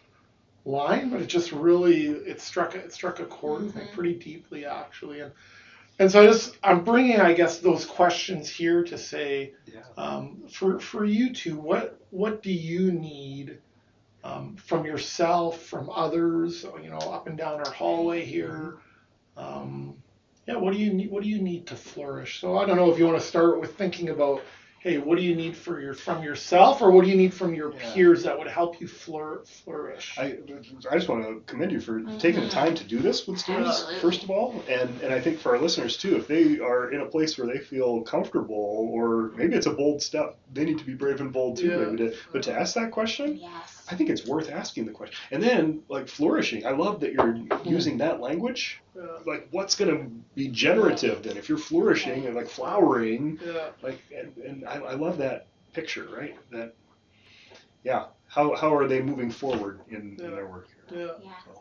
line, 0.65 1.11
but 1.11 1.21
it 1.21 1.27
just 1.27 1.53
really 1.53 2.07
it 2.07 2.41
struck 2.41 2.75
it 2.75 2.93
struck 2.93 3.21
a 3.21 3.25
chord 3.25 3.65
with 3.65 3.77
me 3.77 3.83
pretty 3.93 4.15
deeply 4.15 4.65
actually, 4.65 5.21
and 5.21 5.33
and 5.99 6.11
so 6.11 6.23
I 6.23 6.27
just 6.27 6.57
I'm 6.63 6.85
bringing 6.85 7.21
I 7.21 7.33
guess 7.35 7.59
those 7.59 7.85
questions 7.85 8.49
here 8.49 8.83
to 8.85 8.99
say 8.99 9.53
Yeah. 9.67 9.81
um, 9.97 10.45
for 10.51 10.81
for 10.81 11.05
you 11.05 11.33
two 11.33 11.59
what 11.59 12.01
what 12.11 12.43
do 12.43 12.53
you 12.53 12.93
need 12.93 13.59
um, 14.23 14.57
from 14.57 14.87
yourself 14.87 15.63
from 15.63 15.91
others 15.91 16.65
you 16.83 16.91
know 16.91 16.99
up 16.99 17.27
and 17.27 17.37
down 17.37 17.61
our 17.61 17.73
hallway 17.73 18.25
here. 18.25 18.77
Um, 19.37 20.03
yeah, 20.47 20.57
what 20.57 20.73
do 20.73 20.79
you 20.79 20.93
need? 20.93 21.11
What 21.11 21.23
do 21.23 21.29
you 21.29 21.41
need 21.41 21.67
to 21.69 21.77
flourish? 21.77 22.41
So 22.41 22.59
I 22.59 22.67
don't 22.67 22.77
know 22.77 22.91
if 22.91 22.99
you 22.99 23.07
want 23.07 23.21
to 23.21 23.27
start 23.27 23.61
with 23.61 23.77
thinking 23.77 24.11
about 24.11 24.43
hey, 24.85 24.99
what 24.99 25.17
do 25.17 25.25
you 25.25 25.35
need 25.35 25.57
for 25.57 25.81
your 25.81 25.95
from 25.95 26.23
yourself, 26.23 26.83
or 26.83 26.91
what 26.91 27.05
do 27.05 27.11
you 27.11 27.17
need 27.17 27.33
from 27.33 27.55
your 27.55 27.73
Yeah. 27.73 27.95
peers 27.95 28.23
that 28.25 28.39
would 28.39 28.47
help 28.47 28.83
you 28.83 28.87
flour, 28.87 29.43
flourish? 29.47 30.15
I, 30.19 30.37
I 30.91 30.97
just 30.97 31.09
want 31.09 31.25
to 31.25 31.43
commend 31.47 31.73
you 31.73 31.81
for 31.81 32.01
mm-hmm. 32.01 32.19
taking 32.19 32.43
the 32.43 32.51
time 32.51 32.75
to 32.75 32.85
do 32.85 32.99
this 32.99 33.27
with 33.27 33.39
students, 33.41 33.71
Absolutely. 33.71 34.01
first 34.01 34.23
of 34.25 34.31
all. 34.31 34.63
And, 34.69 35.01
and 35.01 35.13
I 35.15 35.21
think 35.23 35.39
for 35.39 35.57
our 35.57 35.59
listeners 35.59 35.97
too, 35.97 36.17
if 36.17 36.27
they 36.29 36.59
are 36.61 36.93
in 36.93 37.01
a 37.01 37.07
place 37.07 37.39
where 37.39 37.47
they 37.47 37.61
feel 37.61 38.03
comfortable, 38.03 38.91
or 38.93 39.33
maybe 39.37 39.55
it's 39.55 39.67
a 39.67 39.73
bold 39.73 40.03
step, 40.03 40.37
they 40.53 40.67
need 40.67 40.79
to 40.79 40.85
be 40.85 40.93
brave 40.93 41.23
and 41.23 41.33
bold 41.33 41.57
too, 41.57 41.69
Yeah. 41.69 41.77
maybe 41.79 41.97
to, 42.11 42.17
but 42.31 42.43
to 42.43 42.53
ask 42.53 42.75
that 42.75 42.91
question, 42.91 43.39
Yes. 43.39 43.74
I 43.91 43.95
think 43.97 44.09
it's 44.11 44.27
worth 44.27 44.51
asking 44.51 44.87
the 44.87 44.93
question. 44.93 45.17
And 45.31 45.43
then, 45.43 45.83
like, 45.89 46.09
flourishing, 46.09 46.67
I 46.67 46.71
love 46.71 47.01
that 47.01 47.13
you're 47.13 47.33
hmm. 47.33 47.69
using 47.69 47.99
that 47.99 48.21
language. 48.21 48.81
Yeah, 48.97 49.03
Like, 49.27 49.49
what's 49.51 49.75
going 49.75 49.97
to 49.97 50.11
be 50.35 50.49
generative 50.49 51.23
then? 51.23 51.37
If 51.37 51.49
you're 51.49 51.59
flourishing 51.59 52.27
and 52.27 52.35
like 52.35 52.49
flowering, 52.49 53.39
yeah, 53.45 53.71
like 53.83 54.01
and, 54.17 54.37
and 54.39 54.65
I, 54.67 54.77
I 54.77 54.95
love 54.95 55.19
that 55.19 55.47
picture 55.75 56.07
right 56.17 56.37
that 56.51 56.75
yeah 57.83 58.07
how, 58.29 58.55
how 58.55 58.75
are 58.75 58.87
they 58.89 59.03
moving 59.03 59.31
forward 59.31 59.81
in, 59.91 60.17
Yeah. 60.19 60.27
in 60.27 60.31
their 60.35 60.47
work 60.47 60.69
here 60.89 60.99
yeah. 61.01 61.13
Yeah. 61.23 61.55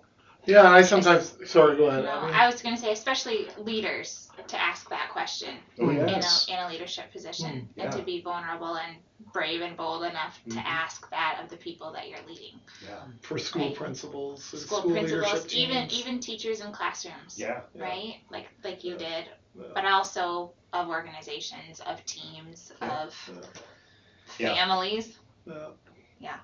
Yeah, 0.46 0.70
I 0.70 0.82
sometimes. 0.82 1.36
Sorry, 1.50 1.78
go 1.78 1.86
ahead. 1.86 2.04
No, 2.04 2.12
I 2.12 2.46
was 2.48 2.62
going 2.62 2.76
to 2.76 2.82
say, 2.82 2.92
especially 2.92 3.48
leaders, 3.58 4.28
to 4.48 4.62
ask 4.62 4.90
that 4.90 5.10
question 5.12 5.56
oh 5.80 5.90
yes 5.90 6.48
in, 6.50 6.54
a, 6.56 6.60
in 6.60 6.66
a 6.66 6.70
leadership 6.70 7.12
position 7.12 7.70
Mm, 7.78 7.84
and 7.84 7.92
to 7.94 8.02
be 8.02 8.22
vulnerable 8.22 8.76
and 8.76 8.98
brave 9.32 9.62
and 9.62 9.78
bold 9.78 10.04
enough 10.04 10.38
Mhm. 10.46 10.54
to 10.56 10.60
ask 10.68 11.10
that 11.12 11.40
of 11.42 11.50
the 11.50 11.56
people 11.58 11.94
that 11.94 12.10
you're 12.10 12.26
leading. 12.28 12.60
yeah 12.86 13.06
for 13.22 13.38
school 13.38 13.68
Right. 13.68 13.76
principals, 13.76 14.52
and 14.54 14.62
School, 14.62 14.92
principals, 14.92 15.54
even 15.54 15.88
teams. 15.88 16.00
even 16.00 16.20
teachers 16.20 16.60
in 16.62 16.72
classrooms, 16.74 17.40
yeah 17.40 17.62
Yeah. 17.74 17.84
right? 17.84 18.16
Like 18.30 18.50
like 18.64 18.84
you 18.84 18.98
did, 18.98 19.26
Yeah. 19.56 19.64
but 19.74 19.86
also 19.86 20.54
of 20.74 20.90
organizations, 20.90 21.80
of 21.82 22.04
teams, 22.06 22.72
Yeah. 22.82 23.04
of 23.04 23.32
Yeah. 24.40 24.54
families. 24.56 25.18
Yeah. 26.20 26.40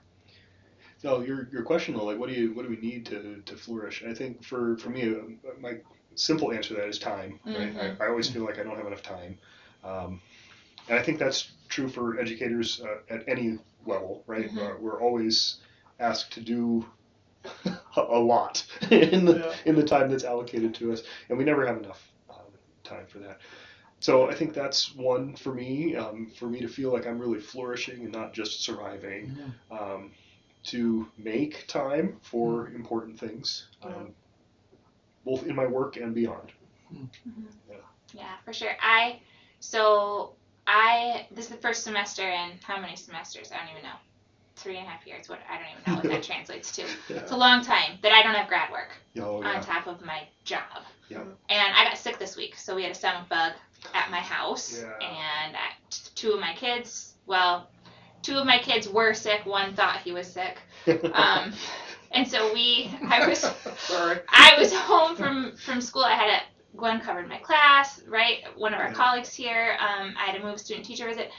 No 1.03 1.22
your, 1.22 1.48
your 1.51 1.63
question 1.63 1.94
though 1.96 2.03
like 2.06 2.18
what 2.18 2.29
do 2.29 2.36
you 2.36 2.53
what 2.53 2.63
do 2.63 2.70
we 2.70 2.77
need 2.77 3.06
to, 3.06 3.41
to 3.46 3.56
flourish 3.56 4.03
i 4.08 4.13
think 4.13 4.44
for 4.44 4.77
for 4.77 4.89
me 4.89 5.10
uh, 5.13 5.20
my 5.60 5.74
simple 6.15 6.51
answer 6.51 6.70
to 6.75 6.82
that 6.82 6.88
is 6.88 7.00
time 7.00 7.39
right 7.53 7.74
Mhm. 7.75 7.98
I, 8.00 8.06
I 8.06 8.08
always 8.10 8.27
feel 8.29 8.44
like 8.44 8.60
i 8.60 8.63
don't 8.63 8.75
have 8.77 8.88
enough 8.88 9.01
time 9.01 9.38
um, 9.84 10.22
and 10.88 10.98
i 10.98 11.01
think 11.01 11.20
that's 11.20 11.51
true 11.70 11.88
for 11.88 12.20
educators 12.20 12.82
uh, 12.82 13.13
at 13.13 13.24
any 13.27 13.58
level 13.86 14.24
right 14.27 14.51
Mhm. 14.51 14.58
uh, 14.58 14.74
we're 14.79 15.01
always 15.01 15.58
asked 16.00 16.34
to 16.34 16.41
do 16.41 16.86
a 17.98 18.20
lot 18.20 18.63
in 18.91 19.25
the 19.25 19.39
Yeah. 19.39 19.53
in 19.65 19.75
the 19.75 19.84
time 19.84 20.10
that's 20.10 20.24
allocated 20.24 20.74
to 20.75 20.91
us, 20.91 21.01
and 21.29 21.38
we 21.38 21.44
never 21.44 21.65
have 21.65 21.77
enough 21.77 22.12
um, 22.29 22.51
time 22.84 23.06
for 23.08 23.20
that. 23.20 23.39
So 24.00 24.29
I 24.29 24.34
think 24.34 24.53
that's 24.53 24.94
one 24.96 25.36
for 25.36 25.53
me, 25.53 25.96
um, 25.96 26.29
for 26.38 26.50
me 26.50 26.62
to 26.62 26.68
feel 26.68 26.91
like 26.91 27.06
I'm 27.06 27.20
really 27.20 27.39
flourishing 27.39 28.03
and 28.03 28.12
not 28.12 28.34
just 28.34 28.63
surviving, 28.63 29.32
um, 29.72 30.12
to 30.63 31.08
make 31.18 31.68
time 31.68 32.18
for 32.22 32.66
hmm. 32.66 32.75
important 32.75 33.20
things, 33.20 33.68
um, 33.84 34.13
both 35.25 35.46
in 35.46 35.56
my 35.56 35.66
work 35.66 35.98
and 35.98 36.13
beyond. 36.13 36.51
Hmm. 36.89 37.04
Mm-hmm. 37.28 37.75
Yeah, 38.13 38.36
for 38.44 38.54
sure. 38.54 38.72
I 38.82 39.20
so 39.60 40.34
I 40.68 41.28
this 41.32 41.46
is 41.46 41.51
the 41.51 41.58
first 41.58 41.84
semester 41.84 42.28
in 42.28 42.51
how 42.63 42.80
many 42.80 42.96
semesters? 42.96 43.51
I 43.51 43.58
don't 43.58 43.72
even 43.72 43.84
know. 43.84 43.98
Three 44.56 44.78
and 44.78 44.86
a 44.86 44.89
half 44.89 45.08
years. 45.08 45.30
What 45.30 45.39
I 45.50 45.58
don't 45.58 45.68
even 45.72 45.84
know 45.88 45.96
what 46.01 46.12
that 46.12 46.24
translates 46.32 46.72
to. 46.74 46.84
It's 47.10 47.32
a 47.32 47.38
long 47.38 47.63
time 47.63 47.98
that 48.01 48.12
I 48.12 48.22
don't 48.24 48.36
have 48.36 48.48
grad 48.48 48.72
work 48.72 48.89
Oh 49.20 49.38
on 49.38 49.44
yeah, 49.44 49.62
top 49.62 49.88
of 49.88 50.04
my 50.04 50.24
job. 50.44 50.84
Yeah. 51.10 51.24
And 51.50 51.74
I 51.75 51.86
got 51.86 51.98
sick 51.98 52.20
this 52.20 52.36
week, 52.36 52.56
so 52.56 52.75
we 52.75 52.84
had 52.84 52.92
a 52.92 52.96
stomach 52.96 53.30
bug 53.30 53.54
at 53.94 54.12
my 54.12 54.20
house, 54.20 54.80
Yeah. 54.80 55.08
and 55.08 55.56
I, 55.56 55.72
two 56.16 56.34
of 56.34 56.39
my 56.39 56.54
kids. 56.54 57.16
Well, 57.25 57.70
two 58.22 58.38
of 58.38 58.46
my 58.46 58.60
kids 58.60 58.88
were 58.90 59.14
sick. 59.14 59.46
One 59.46 59.74
thought 59.76 59.98
he 60.02 60.12
was 60.12 60.28
sick. 60.28 60.58
Um, 61.14 61.54
and 62.12 62.28
so 62.28 62.52
we, 62.54 62.92
I 63.08 63.28
was, 63.28 63.40
Sorry. 63.78 64.20
I 64.30 64.56
was 64.58 64.74
home 64.74 65.16
from 65.16 65.56
from 65.58 65.80
school. 65.82 66.04
I 66.04 66.14
had 66.16 66.30
a 66.30 66.78
Gwen 66.78 67.00
covered 67.02 67.28
my 67.28 67.38
class, 67.40 68.02
right? 68.08 68.38
One 68.56 68.74
of 68.74 68.80
our 68.80 68.88
Yeah. 68.88 68.94
colleagues 68.94 69.34
here. 69.34 69.78
Um, 69.80 70.16
I 70.18 70.26
had 70.32 70.38
to 70.38 70.44
move 70.44 70.60
student 70.60 70.86
teacher 70.86 71.06
visit, 71.08 71.30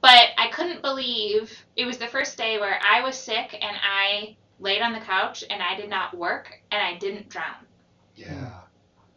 but 0.00 0.28
I 0.38 0.48
couldn't 0.52 0.82
believe 0.82 1.52
it 1.76 1.84
was 1.86 1.98
the 1.98 2.06
first 2.06 2.36
day 2.38 2.58
where 2.58 2.78
I 2.82 3.00
was 3.02 3.16
sick 3.16 3.54
and 3.60 3.76
I 3.82 4.36
laid 4.60 4.80
on 4.82 4.92
the 4.92 5.00
couch 5.00 5.44
and 5.50 5.62
I 5.62 5.74
did 5.76 5.90
not 5.90 6.16
work 6.16 6.52
and 6.70 6.80
I 6.82 6.96
didn't 6.98 7.28
drown. 7.28 7.66
yeah. 8.14 8.50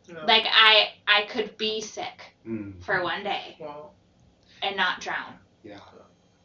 Yeah. 0.09 0.23
Like 0.25 0.45
I 0.49 0.89
I 1.07 1.23
could 1.27 1.57
be 1.57 1.81
sick 1.81 2.33
Mm, 2.47 2.81
for 2.83 3.03
one 3.03 3.23
day 3.23 3.57
Wow. 3.59 3.91
and 4.61 4.75
not 4.77 5.01
drown. 5.01 5.33
yeah. 5.63 5.79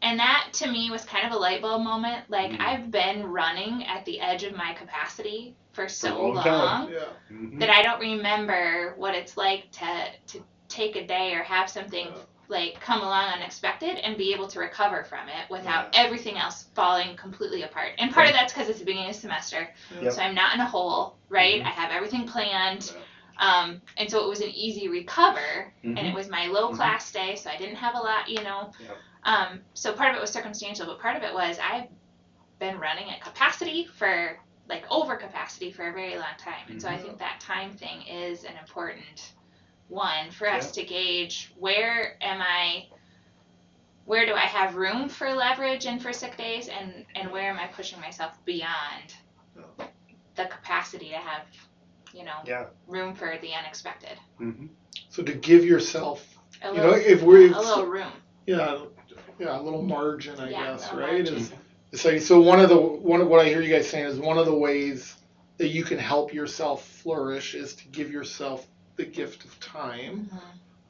And 0.03 0.19
that 0.19 0.49
to 0.55 0.67
me 0.71 0.91
was 0.91 1.05
kind 1.05 1.27
of 1.27 1.33
a 1.33 1.37
light 1.37 1.63
bulb 1.63 1.83
moment. 1.83 2.29
Like 2.29 2.51
Mm. 2.51 2.61
I've 2.61 2.91
been 2.91 3.27
running 3.27 3.87
at 3.87 4.05
the 4.05 4.21
edge 4.21 4.43
of 4.43 4.55
my 4.55 4.73
capacity 4.75 5.55
for 5.73 5.89
so 5.89 6.21
long 6.21 6.35
long, 6.35 6.45
time. 6.45 6.93
Yeah. 6.93 6.99
Mhm. 7.37 7.61
that 7.61 7.71
I 7.71 7.83
don't 7.83 8.01
remember 8.01 8.95
what 8.97 9.15
it's 9.15 9.37
like 9.37 9.71
to 9.73 10.07
to 10.29 10.45
take 10.69 10.97
a 10.97 11.07
day 11.07 11.35
or 11.35 11.43
have 11.43 11.71
something 11.71 12.07
Yeah. 12.07 12.23
like 12.49 12.81
come 12.81 13.01
along 13.01 13.29
unexpected 13.35 13.97
and 13.99 14.17
be 14.17 14.33
able 14.35 14.49
to 14.49 14.59
recover 14.59 15.05
from 15.05 15.29
it 15.29 15.49
without 15.49 15.91
everything 15.95 16.37
else 16.37 16.65
falling 16.75 17.17
completely 17.17 17.63
apart. 17.63 17.93
And 17.99 18.13
part 18.13 18.27
of 18.27 18.33
that's 18.35 18.53
because 18.53 18.69
it's 18.69 18.81
the 18.81 18.85
beginning 18.85 19.11
of 19.11 19.15
semester, 19.17 19.73
Yep. 20.01 20.13
so 20.13 20.21
I'm 20.23 20.35
not 20.35 20.55
in 20.55 20.61
a 20.61 20.67
hole, 20.67 21.17
right? 21.29 21.63
Mhm. 21.63 21.67
I 21.67 21.71
have 21.71 21.93
everything 21.93 22.27
planned. 22.27 22.93
Um, 23.39 23.81
and 23.97 24.11
so 24.11 24.23
it 24.25 24.29
was 24.29 24.41
an 24.41 24.51
easy 24.51 24.89
recover, 24.89 25.73
and 25.83 25.99
it 25.99 26.05
Mhm. 26.13 26.15
was 26.15 26.29
my 26.29 26.47
low 26.47 26.71
Mhm. 26.71 26.77
class 26.77 27.11
day, 27.13 27.35
so 27.37 27.51
I 27.51 27.57
didn't 27.57 27.77
have 27.77 27.95
a 27.95 27.99
lot, 27.99 28.29
you 28.29 28.43
know. 28.43 28.71
Um, 29.25 29.61
so 29.75 29.93
part 29.93 30.11
of 30.11 30.17
it 30.17 30.21
was 30.21 30.31
circumstantial, 30.31 30.87
but 30.87 31.01
part 31.01 31.17
of 31.17 31.23
it 31.23 31.33
was 31.33 31.59
I've 31.63 31.89
been 32.59 32.79
running 32.79 33.11
at 33.11 33.21
capacity 33.23 33.87
for 33.87 34.37
like 34.69 34.85
over 34.91 35.17
capacity 35.17 35.71
for 35.73 35.89
a 35.89 35.93
very 35.93 36.15
long 36.15 36.35
time, 36.39 36.65
and 36.71 36.81
so 36.81 36.89
I 36.89 36.97
think 36.97 37.19
that 37.19 37.41
time 37.41 37.73
thing 37.73 38.03
is 38.03 38.45
an 38.45 38.55
important 38.61 39.33
one 39.89 40.31
for 40.31 40.49
us 40.49 40.73
to 40.73 40.85
gauge 40.85 41.53
where 41.59 42.17
am 42.21 42.41
I. 42.41 42.87
Where 44.05 44.27
do 44.27 44.35
I 44.35 44.41
have 44.41 44.75
room 44.75 45.09
for 45.09 45.33
leverage 45.33 45.87
and 45.87 46.03
for 46.03 46.13
sick 46.13 46.37
days, 46.37 46.69
and 46.69 47.05
and 47.15 47.31
where 47.31 47.49
am 47.51 47.59
I 47.59 47.67
pushing 47.69 48.01
myself 48.01 48.33
beyond 48.45 49.15
Yeah. 49.57 49.87
the 50.35 50.47
capacity 50.47 51.11
to 51.11 51.17
have, 51.19 51.47
you 52.13 52.25
know, 52.25 52.35
Yeah. 52.45 52.67
room 52.89 53.15
for 53.15 53.39
the 53.41 53.55
unexpected. 53.55 54.19
hmm 54.39 54.67
So 55.09 55.23
to 55.23 55.33
give 55.33 55.65
yourself, 55.65 56.27
A 56.63 56.69
you 56.69 56.75
little, 56.75 56.91
know, 56.91 56.97
if 56.97 57.23
we're 57.23 57.53
a 57.53 57.61
little 57.61 57.87
room. 57.87 58.13
yeah, 58.47 58.79
yeah, 59.43 59.61
a 59.61 59.63
little 59.63 59.83
margin, 59.83 60.39
I 60.39 60.51
Yeah, 60.51 60.73
guess, 60.73 60.91
a 60.93 60.97
right? 60.97 61.13
margin. 61.15 61.37
Is 61.37 61.53
so 62.01 62.19
so 62.19 62.41
one 62.41 62.61
of 62.61 62.69
the 62.69 62.77
one 62.79 63.21
of 63.21 63.29
what 63.29 63.41
I 63.45 63.49
hear 63.49 63.61
you 63.61 63.73
guys 63.75 63.89
saying 63.89 64.07
is 64.07 64.19
one 64.19 64.39
of 64.39 64.47
the 64.47 64.55
ways 64.55 65.17
that 65.59 65.69
you 65.69 65.85
can 65.85 65.99
help 65.99 66.33
yourself 66.33 66.87
flourish 66.87 67.55
is 67.55 67.75
to 67.75 67.89
give 67.89 68.11
yourself 68.11 68.67
the 68.97 69.05
gift 69.05 69.45
of 69.45 69.59
time. 69.61 70.31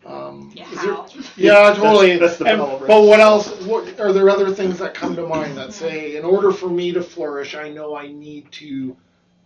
Um, 0.05 0.53
Yeah, 0.55 0.71
is 0.71 0.83
there- 0.83 0.95
how? 0.95 1.07
yeah, 1.37 1.75
totally. 1.75 2.19
that's 2.19 2.37
the 2.37 2.45
And- 2.47 2.59
battle, 2.61 2.79
right? 2.79 2.89
But 2.89 3.03
what 3.03 3.21
else? 3.21 3.49
What 3.63 3.99
are 4.01 4.13
there 4.13 4.29
other 4.31 4.51
things 4.53 4.79
that 4.79 4.95
come 4.95 5.15
to 5.17 5.27
mind 5.27 5.57
that 5.57 5.73
say, 5.73 6.17
in 6.17 6.25
order 6.25 6.51
for 6.53 6.69
me 6.69 6.93
to 6.93 7.03
flourish, 7.03 7.55
I 7.55 7.69
know 7.71 7.95
I 7.97 8.09
need 8.13 8.51
to 8.53 8.97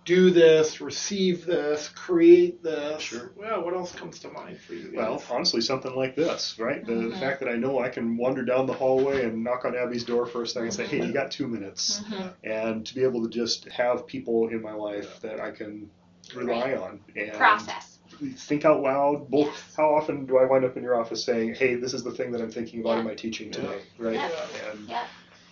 do 0.07 0.31
this, 0.31 0.81
receive 0.81 1.45
this, 1.45 1.89
create 1.89 2.63
this. 2.63 3.03
Sure. 3.03 3.33
Yeah. 3.39 3.59
What 3.59 3.75
else 3.75 3.93
comes 3.93 4.21
to 4.21 4.31
mind 4.31 4.59
for 4.61 4.73
you 4.75 4.93
Well, 4.95 5.23
honestly, 5.29 5.61
something 5.61 5.95
like 5.97 6.15
this, 6.15 6.59
right? 6.59 6.87
The, 6.87 6.95
the 6.95 7.01
Mhm. 7.09 7.19
fact 7.21 7.41
that 7.41 7.49
I 7.49 7.57
know 7.57 7.81
I 7.81 7.89
can 7.89 8.17
wander 8.17 8.45
down 8.45 8.67
the 8.67 8.73
hallway 8.73 9.25
and 9.25 9.43
knock 9.43 9.65
on 9.65 9.77
Abby's 9.77 10.05
door 10.05 10.25
first 10.25 10.55
thing 10.55 10.63
and 10.63 10.73
say, 10.73 10.87
"Hey, 10.87 11.05
you 11.05 11.13
got 11.13 11.33
two 11.33 11.49
minutes," 11.49 12.01
Mhm. 12.05 12.33
and 12.45 12.87
to 12.87 12.95
be 12.95 13.03
able 13.03 13.23
to 13.25 13.29
just 13.29 13.69
have 13.69 14.07
people 14.07 14.49
in 14.49 14.63
my 14.63 14.73
life 14.73 15.21
that 15.21 15.41
I 15.41 15.51
can 15.51 15.91
rely 16.35 16.75
on 16.75 17.01
and 17.17 17.33
Process. 17.33 17.99
think 18.37 18.65
out 18.65 18.81
loud. 18.83 19.29
Both. 19.29 19.47
Yes. 19.49 19.75
How 19.77 19.93
often 19.93 20.25
do 20.25 20.39
I 20.39 20.45
wind 20.45 20.65
up 20.65 20.77
in 20.77 20.85
your 20.85 20.99
office 20.99 21.23
saying, 21.25 21.57
"Hey, 21.57 21.75
this 21.75 21.93
is 21.93 22.05
the 22.05 22.13
thing 22.13 22.31
that 22.31 22.41
I'm 22.41 22.51
thinking 22.51 22.81
about 22.81 22.99
in 22.99 23.05
my 23.05 23.15
teaching 23.15 23.49
Yeah. 23.49 23.53
today," 23.55 23.81
right? 23.99 24.15
Yeah. 24.15 24.71
And 24.71 24.89
Yeah. 24.89 25.07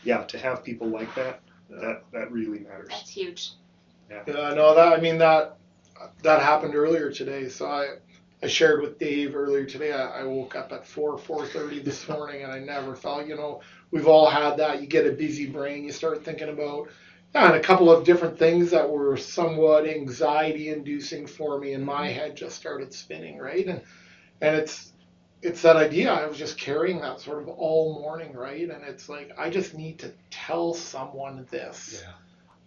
yeah, 0.04 0.22
to 0.24 0.38
have 0.38 0.62
people 0.62 0.86
like 0.86 1.12
that, 1.16 1.40
Yeah. 1.68 1.80
that 1.80 2.04
that 2.12 2.30
really 2.30 2.60
matters. 2.60 2.88
That's 2.90 3.10
huge. 3.10 3.50
Yeah, 4.26 4.54
no, 4.54 4.74
that 4.74 4.92
I 4.92 5.00
mean 5.00 5.18
that 5.18 5.56
that 6.22 6.40
happened 6.40 6.74
earlier 6.74 7.10
today. 7.10 7.48
So 7.48 7.66
I 7.66 7.96
I 8.42 8.46
shared 8.46 8.82
with 8.82 8.98
Dave 8.98 9.34
earlier 9.34 9.64
today. 9.64 9.92
I, 9.92 10.20
I 10.20 10.24
woke 10.24 10.56
up 10.56 10.72
at 10.72 10.86
four 10.86 11.18
four 11.18 11.46
thirty 11.46 11.80
this 11.80 12.08
morning, 12.10 12.42
and 12.42 12.52
I 12.52 12.58
never 12.58 12.94
felt. 12.94 13.26
You 13.26 13.36
know, 13.36 13.60
we've 13.90 14.06
all 14.06 14.28
had 14.28 14.56
that. 14.58 14.80
You 14.80 14.86
get 14.86 15.06
a 15.06 15.12
busy 15.12 15.46
brain. 15.46 15.84
You 15.84 15.92
start 15.92 16.24
thinking 16.24 16.48
about 16.48 16.88
yeah, 17.34 17.46
and 17.46 17.56
a 17.56 17.60
couple 17.60 17.90
of 17.90 18.04
different 18.04 18.38
things 18.38 18.70
that 18.70 18.88
were 18.88 19.16
somewhat 19.16 19.88
anxiety 19.88 20.68
inducing 20.68 21.26
for 21.26 21.58
me, 21.58 21.72
and 21.72 21.84
my 21.84 22.08
mm-hmm. 22.08 22.18
head 22.18 22.36
just 22.36 22.56
started 22.56 22.92
spinning. 22.92 23.38
Right, 23.38 23.66
and 23.66 23.82
and 24.40 24.56
it's 24.56 24.92
it's 25.42 25.62
that 25.62 25.76
idea. 25.76 26.12
I 26.12 26.26
was 26.26 26.38
just 26.38 26.58
carrying 26.58 27.00
that 27.00 27.20
sort 27.20 27.42
of 27.42 27.48
all 27.48 28.00
morning, 28.00 28.32
right? 28.32 28.68
And 28.68 28.82
it's 28.84 29.08
like 29.08 29.32
I 29.36 29.50
just 29.50 29.74
need 29.74 29.98
to 30.00 30.12
tell 30.30 30.74
someone 30.74 31.46
this 31.50 32.02
Yeah. 32.02 32.12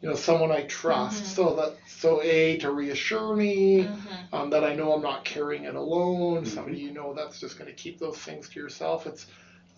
You 0.02 0.10
know, 0.10 0.16
someone 0.16 0.52
I 0.52 0.62
trust, 0.64 1.24
Mhm. 1.24 1.28
so 1.28 1.56
that 1.56 1.74
so 1.88 2.22
a 2.22 2.58
to 2.58 2.72
reassure 2.72 3.36
me 3.36 3.84
Mm-hmm. 3.84 4.36
um, 4.36 4.50
that 4.52 4.64
I 4.64 4.74
know 4.76 4.94
I'm 4.94 5.02
not 5.02 5.24
carrying 5.26 5.64
it 5.64 5.76
alone. 5.76 6.44
Mhm. 6.44 6.48
Somebody 6.48 6.78
you 6.78 6.92
know 6.92 7.14
that's 7.14 7.40
just 7.40 7.58
going 7.58 7.70
to 7.70 7.76
keep 7.76 8.00
those 8.00 8.18
things 8.18 8.50
to 8.50 8.60
yourself. 8.60 9.08
It's 9.08 9.26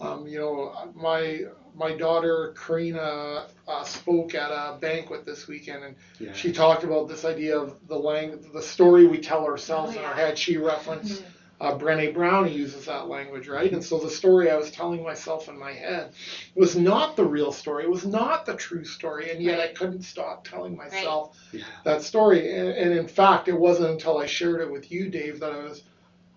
Um, 0.02 0.28
you 0.28 0.40
know, 0.40 0.72
my 0.96 1.42
my 1.76 1.92
daughter 1.98 2.54
Karina 2.58 3.48
uh, 3.68 3.84
spoke 3.84 4.34
at 4.34 4.50
a 4.50 4.78
banquet 4.80 5.26
this 5.26 5.46
weekend, 5.48 5.84
and 5.84 5.96
Yeah. 6.20 6.32
she 6.34 6.54
talked 6.54 6.84
about 6.86 7.10
this 7.10 7.26
idea 7.26 7.58
of 7.60 7.76
the 7.88 7.98
lang- 7.98 8.40
the 8.54 8.62
story 8.62 9.08
we 9.08 9.18
tell 9.20 9.44
ourselves 9.46 9.96
Oh, 9.96 10.00
in 10.00 10.06
our 10.06 10.14
head. 10.14 10.38
She 10.38 10.56
referenced 10.58 11.22
uh, 11.62 11.78
Brené 11.78 12.14
Brown 12.14 12.52
uses 12.52 12.86
that 12.86 13.08
language, 13.08 13.48
right? 13.48 13.72
And 13.72 13.84
so 13.84 14.00
the 14.00 14.10
story 14.10 14.50
I 14.50 14.56
was 14.56 14.72
telling 14.72 15.04
myself 15.04 15.50
in 15.50 15.60
my 15.60 15.74
head 15.74 16.14
was 16.56 16.76
not 16.76 17.16
the 17.16 17.26
real 17.26 17.52
story. 17.52 17.84
It 17.84 17.90
was 17.90 18.06
not 18.06 18.46
the 18.46 18.56
true 18.56 18.86
story, 18.86 19.32
and 19.32 19.42
yet 19.44 19.60
I 19.60 19.68
couldn't 19.68 20.04
stop 20.04 20.46
telling 20.48 20.76
myself 20.78 21.36
Yeah. 21.52 21.64
that 21.84 22.02
story. 22.02 22.56
And, 22.58 22.70
and 22.70 22.94
in 22.94 23.08
fact, 23.08 23.48
it 23.50 23.60
wasn't 23.60 23.92
until 23.92 24.18
I 24.18 24.26
shared 24.26 24.62
it 24.62 24.72
with 24.72 24.90
you, 24.92 25.10
Dave, 25.10 25.40
that 25.42 25.52
I 25.52 25.64
was, 25.64 25.84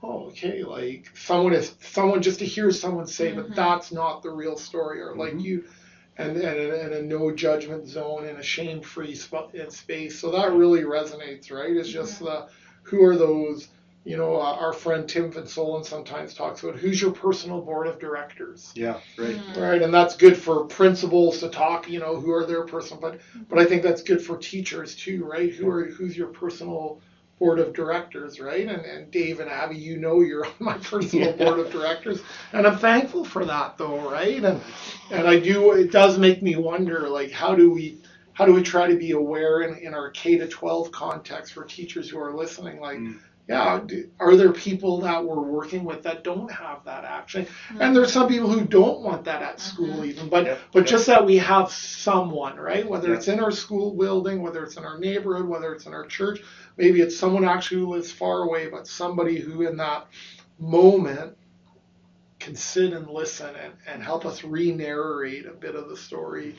oh, 0.03 0.27
okay, 0.29 0.65
like 0.65 1.11
someone 1.15 1.53
is 1.55 1.75
someone 1.81 2.23
just 2.23 2.41
to 2.41 2.45
hear 2.47 2.71
someone 2.73 3.07
say, 3.07 3.33
but 3.33 3.51
Mhm. 3.51 3.55
that's 3.55 3.93
not 3.93 4.23
the 4.23 4.31
real 4.31 4.57
story, 4.57 5.01
or 5.01 5.15
like 5.15 5.35
Mhm. 5.35 5.43
you. 5.43 5.65
And, 6.19 6.37
and, 6.37 6.59
and 6.75 6.93
a 6.93 7.03
no 7.03 7.33
judgment 7.35 7.89
zone 7.89 8.27
and 8.27 8.39
a 8.39 8.43
shame 8.43 8.83
free 8.83 9.15
sp- 9.17 9.49
space. 9.71 10.19
So 10.21 10.31
that 10.33 10.53
really 10.53 10.83
resonates, 10.83 11.51
right? 11.51 11.75
It's 11.75 11.89
just 11.89 12.19
the 12.21 12.49
who 12.83 13.03
are 13.05 13.17
those 13.17 13.69
you 14.05 14.17
know, 14.17 14.35
uh, 14.37 14.55
our 14.55 14.73
friend 14.73 15.09
Tim 15.09 15.31
Van 15.31 15.45
Soelen 15.45 15.85
sometimes 15.85 16.35
talks 16.35 16.63
about 16.63 16.77
who's 16.77 17.01
your 17.01 17.13
personal 17.13 17.61
board 17.61 17.87
of 17.87 18.01
directors, 18.01 18.73
Yeah. 18.75 18.99
Right. 19.17 19.37
Mm. 19.37 19.57
right? 19.61 19.83
And 19.83 19.95
that's 19.95 20.17
good 20.17 20.37
for 20.37 20.65
principals 20.67 21.39
to 21.41 21.49
talk, 21.49 21.89
you 21.89 22.01
know, 22.01 22.17
who 22.17 22.33
are 22.33 22.45
their 22.45 22.65
personal, 22.65 23.01
but 23.01 23.21
but 23.49 23.59
I 23.59 23.65
think 23.65 23.83
that's 23.83 24.03
good 24.03 24.23
for 24.23 24.37
teachers 24.39 24.95
too, 24.97 25.25
right? 25.25 25.53
Who 25.53 25.69
are 25.69 25.85
who's 25.85 26.17
your 26.17 26.29
personal 26.29 27.01
board 27.39 27.59
of 27.61 27.73
directors, 27.75 28.41
right? 28.41 28.67
And 28.69 28.85
and 28.85 29.11
Dave 29.11 29.41
and 29.41 29.51
Abby, 29.51 29.77
you 29.77 29.97
know, 29.99 30.21
you're 30.21 30.47
on 30.47 30.53
my 30.59 30.79
personal 30.79 31.29
Yeah. 31.29 31.45
board 31.45 31.61
of 31.61 31.71
directors, 31.71 32.23
and 32.53 32.67
I'm 32.67 32.79
thankful 32.79 33.25
for 33.25 33.45
that, 33.45 33.79
though, 33.79 34.11
right? 34.11 34.43
And 34.43 34.61
and 35.11 35.29
I 35.29 35.39
do, 35.39 35.73
it 35.73 35.93
does 35.93 36.19
make 36.19 36.43
me 36.43 36.57
wonder, 36.57 37.09
like, 37.09 37.31
how 37.31 37.55
do 37.55 37.71
we 37.71 37.99
how 38.35 38.47
do 38.47 38.53
we 38.55 38.63
try 38.63 38.87
to 38.89 38.97
be 38.97 39.11
aware 39.13 39.61
in, 39.61 39.77
in 39.77 39.95
our 39.95 40.11
K 40.11 40.39
to 40.39 40.49
12 40.49 40.91
context 40.91 41.53
for 41.53 41.65
teachers 41.65 42.09
who 42.09 42.19
are 42.19 42.35
listening, 42.35 42.81
like 42.81 42.99
Mm. 42.99 43.19
Yeah, 43.49 43.81
are 44.21 44.37
there 44.37 44.53
people 44.53 45.01
that 45.01 45.25
we're 45.25 45.43
working 45.43 45.83
with 45.85 46.05
that 46.05 46.23
don't 46.23 46.51
have 46.51 46.85
that 46.85 47.05
action? 47.05 47.47
And 47.71 47.79
mm-hmm. 47.79 47.95
there's 47.95 48.13
some 48.13 48.29
people 48.29 48.49
who 48.49 48.65
don't 48.65 49.01
want 49.01 49.25
that 49.25 49.43
at 49.43 49.59
mm-hmm. 49.59 49.75
school 49.75 50.05
even, 50.05 50.29
but 50.29 50.47
Yep, 50.47 50.61
but 50.73 50.79
yep. 50.81 50.89
just 50.89 51.07
that 51.09 51.27
we 51.27 51.39
have 51.39 51.71
someone, 51.73 52.57
right? 52.57 52.89
Whether 52.89 53.09
Yep. 53.09 53.19
it's 53.19 53.29
in 53.29 53.41
our 53.41 53.51
school 53.51 53.95
building, 53.97 54.43
whether 54.43 54.63
it's 54.63 54.77
in 54.77 54.85
our 54.85 54.99
neighborhood, 54.99 55.49
whether 55.49 55.75
it's 55.75 55.87
in 55.87 55.93
our 55.93 56.07
church, 56.07 56.41
maybe 56.77 57.01
it's 57.01 57.17
someone 57.17 57.45
actually 57.45 57.81
who 57.81 57.89
lives 57.89 58.13
far 58.13 58.43
away, 58.43 58.69
but 58.69 58.87
somebody 58.87 59.41
who 59.41 59.67
in 59.67 59.77
that 59.79 60.07
moment 60.59 61.37
can 62.39 62.55
sit 62.55 62.93
and 62.93 63.09
listen 63.09 63.55
and, 63.57 63.75
and 63.87 64.03
help 64.03 64.25
us 64.25 64.45
re-narrate 64.45 65.47
a 65.47 65.53
bit 65.53 65.75
of 65.75 65.89
the 65.89 65.97
story 65.97 66.55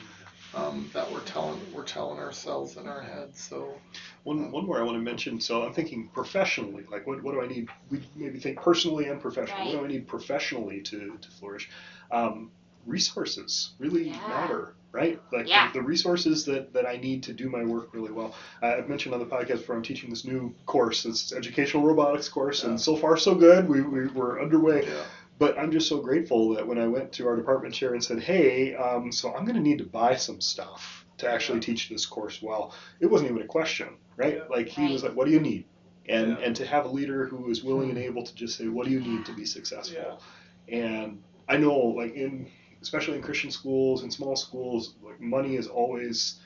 um, 0.56 0.90
that 0.94 1.10
we're 1.10 1.20
telling 1.24 1.60
we're 1.72 1.84
telling 1.84 2.18
ourselves 2.18 2.76
in 2.76 2.86
our 2.86 3.00
heads. 3.00 3.40
So 3.42 3.80
One, 4.24 4.50
one 4.50 4.66
more 4.66 4.78
I 4.80 4.82
want 4.84 4.96
to 4.96 5.02
mention. 5.02 5.40
So 5.40 5.62
I'm 5.62 5.72
thinking 5.74 6.10
professionally. 6.14 6.84
Like, 6.90 7.06
what, 7.06 7.22
what 7.22 7.32
do 7.34 7.42
I 7.42 7.46
need? 7.46 7.68
We 7.90 8.02
maybe 8.14 8.38
think 8.38 8.60
personally 8.60 9.06
and 9.06 9.20
professionally. 9.20 9.66
What 9.66 9.80
do 9.80 9.84
I 9.84 9.88
need 9.88 10.06
professionally 10.06 10.80
to, 10.82 11.18
to 11.20 11.30
flourish? 11.38 11.68
Um, 12.10 12.52
resources 12.86 13.74
really 13.78 14.08
Yeah. 14.10 14.28
matter, 14.28 14.76
right? 14.92 15.18
Like 15.32 15.48
Yeah. 15.48 15.68
the, 15.72 15.80
the 15.80 15.82
resources 15.82 16.44
that, 16.46 16.72
that 16.74 16.86
I 16.86 16.96
need 16.96 17.22
to 17.24 17.32
do 17.32 17.48
my 17.48 17.64
work 17.64 17.94
really 17.94 18.12
well. 18.12 18.34
Uh, 18.62 18.74
I've 18.78 18.88
mentioned 18.88 19.14
on 19.14 19.20
the 19.20 19.26
podcast 19.26 19.58
before 19.60 19.76
I'm 19.76 19.82
teaching 19.82 20.10
this 20.10 20.24
new 20.24 20.54
course. 20.66 21.04
It's 21.06 21.32
educational 21.32 21.82
robotics 21.82 22.28
course, 22.28 22.62
Yeah. 22.62 22.70
and 22.70 22.80
so 22.80 22.94
far 22.96 23.16
so 23.16 23.34
good. 23.34 23.68
We, 23.68 23.80
we 23.80 24.06
we're 24.08 24.40
underway. 24.42 24.86
yeah, 24.86 25.02
But 25.38 25.58
I'm 25.58 25.72
just 25.72 25.88
so 25.88 26.00
grateful 26.00 26.54
that 26.54 26.66
when 26.66 26.78
I 26.78 26.86
went 26.86 27.12
to 27.14 27.26
our 27.26 27.36
department 27.36 27.74
chair 27.74 27.94
and 27.94 28.04
said, 28.04 28.20
"Hey, 28.20 28.74
um, 28.74 29.10
so 29.12 29.34
I'm 29.34 29.44
going 29.44 29.56
to 29.56 29.62
need 29.62 29.78
to 29.78 29.84
buy 29.84 30.16
some 30.16 30.40
stuff 30.40 31.06
to 31.18 31.28
actually 31.28 31.60
teach 31.60 31.88
this 31.88 32.06
course 32.06 32.40
well," 32.42 32.74
it 33.00 33.06
wasn't 33.06 33.30
even 33.30 33.42
a 33.42 33.46
question, 33.46 33.88
right? 34.16 34.36
Yeah. 34.36 34.44
Like 34.48 34.68
he 34.68 34.92
was 34.92 35.02
like, 35.02 35.14
"What 35.14 35.26
do 35.26 35.32
you 35.32 35.40
need?" 35.40 35.68
And 36.06 36.30
Yeah. 36.30 36.38
and 36.44 36.56
to 36.56 36.66
have 36.66 36.84
a 36.86 36.88
leader 36.90 37.26
who 37.26 37.50
is 37.50 37.64
willing 37.64 37.90
and 37.90 37.98
able 37.98 38.24
to 38.24 38.34
just 38.34 38.56
say, 38.56 38.68
"What 38.68 38.86
do 38.86 38.92
you 38.92 39.00
need 39.00 39.26
to 39.26 39.32
be 39.34 39.44
successful?" 39.44 40.20
Yeah. 40.68 40.78
And 40.78 41.24
I 41.48 41.56
know, 41.56 41.78
like 41.78 42.14
in 42.14 42.50
especially 42.82 43.16
in 43.16 43.22
Christian 43.22 43.50
schools 43.50 44.02
and 44.02 44.12
small 44.12 44.36
schools, 44.36 44.94
like 45.02 45.20
money 45.20 45.56
is 45.56 45.66
always 45.68 46.38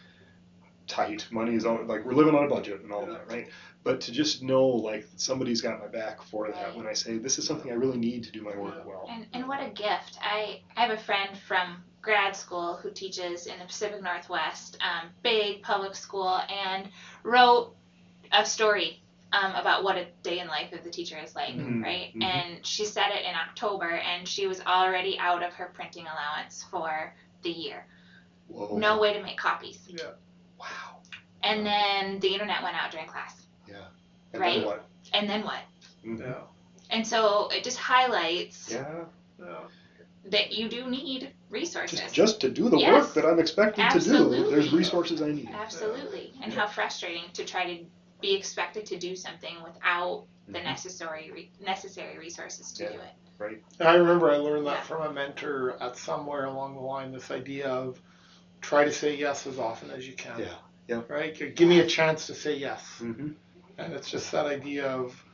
tight. 0.89 1.27
Money 1.31 1.55
is 1.55 1.65
always 1.65 1.87
like 1.87 2.05
we're 2.05 2.13
living 2.13 2.35
on 2.35 2.45
a 2.45 2.49
budget 2.49 2.81
and 2.83 2.93
all 2.93 3.03
Yeah. 3.07 3.13
that, 3.19 3.29
right? 3.29 3.49
But 3.85 4.01
to 4.03 4.13
just 4.13 4.43
know 4.43 4.67
like 4.67 5.07
somebody's 5.17 5.61
got 5.61 5.79
my 5.81 5.87
back 5.87 6.23
for 6.23 6.51
that 6.51 6.77
when 6.77 6.87
I 6.87 6.93
say 6.95 7.19
this 7.19 7.39
is 7.39 7.47
something 7.47 7.71
I 7.71 7.75
really 7.75 7.99
need 7.99 8.25
to 8.25 8.33
do 8.33 8.43
my 8.43 8.57
work 8.57 8.75
Yeah. 8.79 8.85
well. 8.85 9.07
And, 9.09 9.27
and 9.33 9.49
what 9.49 9.61
a 9.61 9.71
gift. 9.71 10.19
I, 10.21 10.61
I 10.77 10.87
have 10.87 10.91
a 10.99 11.01
friend 11.03 11.39
from 11.39 11.83
grad 12.03 12.35
school 12.35 12.77
who 12.77 12.91
teaches 12.91 13.47
in 13.47 13.59
the 13.59 13.65
Pacific 13.65 14.03
Northwest, 14.03 14.79
um, 14.81 15.11
big 15.23 15.63
public 15.63 15.95
school, 15.95 16.41
and 16.49 16.89
wrote 17.23 17.75
a 18.33 18.45
story 18.45 19.03
um, 19.33 19.55
about 19.55 19.85
what 19.85 19.97
a 19.97 20.07
day 20.23 20.39
in 20.39 20.47
life 20.49 20.73
of 20.73 20.85
the 20.85 20.91
teacher 20.91 21.19
is 21.19 21.35
like, 21.35 21.55
Mhm, 21.55 21.83
right? 21.83 22.15
mhm. 22.15 22.23
And 22.25 22.67
she 22.67 22.85
said 22.87 23.11
it 23.11 23.25
in 23.25 23.35
October, 23.35 23.91
and 23.91 24.27
she 24.27 24.47
was 24.47 24.61
already 24.63 25.19
out 25.19 25.43
of 25.43 25.53
her 25.55 25.67
printing 25.75 26.07
allowance 26.07 26.65
for 26.71 27.13
the 27.43 27.51
year. 27.51 27.87
Whoa. 28.49 28.77
No 28.79 28.99
way 28.99 29.13
to 29.13 29.23
make 29.23 29.37
copies. 29.37 29.79
yeah. 29.89 30.13
Wow. 31.43 31.51
And 31.51 31.67
then 31.67 32.21
the 32.21 32.29
internet 32.29 32.63
went 32.63 32.77
out 32.77 32.91
during 32.91 33.07
class. 33.07 33.35
And 34.33 34.43
Right. 34.43 34.57
then 34.59 34.67
what? 34.67 34.85
And 35.15 35.29
then 35.31 35.43
what? 35.43 35.61
Mhm. 36.05 36.21
Yeah. 36.21 36.35
And 36.91 37.07
so 37.07 37.49
it 37.49 37.65
just 37.65 37.79
highlights 37.79 38.71
Yeah. 38.71 39.05
Yeah. 39.39 39.61
that 40.27 40.53
you 40.53 40.69
do 40.69 40.87
need 40.91 41.33
resources. 41.49 41.99
Just 42.01 42.15
just 42.15 42.41
to 42.43 42.51
do 42.51 42.69
the 42.69 42.77
Yes. 42.77 42.93
work 42.93 43.15
that 43.15 43.25
I'm 43.25 43.39
expected 43.39 43.89
to 43.91 44.01
do, 44.01 44.51
there's 44.51 44.71
resources 44.73 45.23
I 45.23 45.29
need. 45.31 45.49
Absolutely. 45.51 46.35
And 46.43 46.53
how 46.53 46.67
frustrating 46.67 47.25
to 47.33 47.45
try 47.47 47.75
to 47.77 47.85
be 48.21 48.35
expected 48.35 48.85
to 48.87 48.99
do 48.99 49.17
something 49.17 49.63
without 49.63 50.27
the 50.49 50.59
Mhm. 50.59 50.65
necessary 50.65 51.31
re- 51.31 51.51
necessary 51.61 52.19
resources 52.19 52.71
to 52.75 52.83
Yeah. 52.85 52.91
do 52.93 52.99
it. 52.99 53.13
Right. 53.39 53.63
I 53.81 53.95
remember 53.95 54.31
I 54.31 54.37
learned 54.37 54.67
that 54.67 54.79
Yeah. 54.79 54.83
from 54.83 55.03
a 55.07 55.13
mentor 55.13 55.81
at 55.81 55.97
somewhere 55.97 56.45
along 56.47 56.75
the 56.75 56.81
line. 56.83 57.13
This 57.13 57.31
idea 57.31 57.69
of 57.69 57.99
try 58.61 58.85
to 58.85 58.93
say 58.93 59.15
yes 59.15 59.47
as 59.47 59.59
often 59.59 59.91
as 59.91 60.07
you 60.07 60.15
can. 60.15 60.39
Yeah. 60.41 60.55
Yeah. 60.89 61.03
Right. 61.09 61.37
Give 61.57 61.69
me 61.69 61.81
a 61.81 61.87
chance 61.87 62.27
to 62.29 62.35
say 62.35 62.55
yes, 62.57 62.85
hmm 62.99 63.31
and 63.79 63.93
it's 63.95 64.11
just 64.11 64.33
that 64.33 64.47
idea 64.47 64.87
of, 64.89 65.25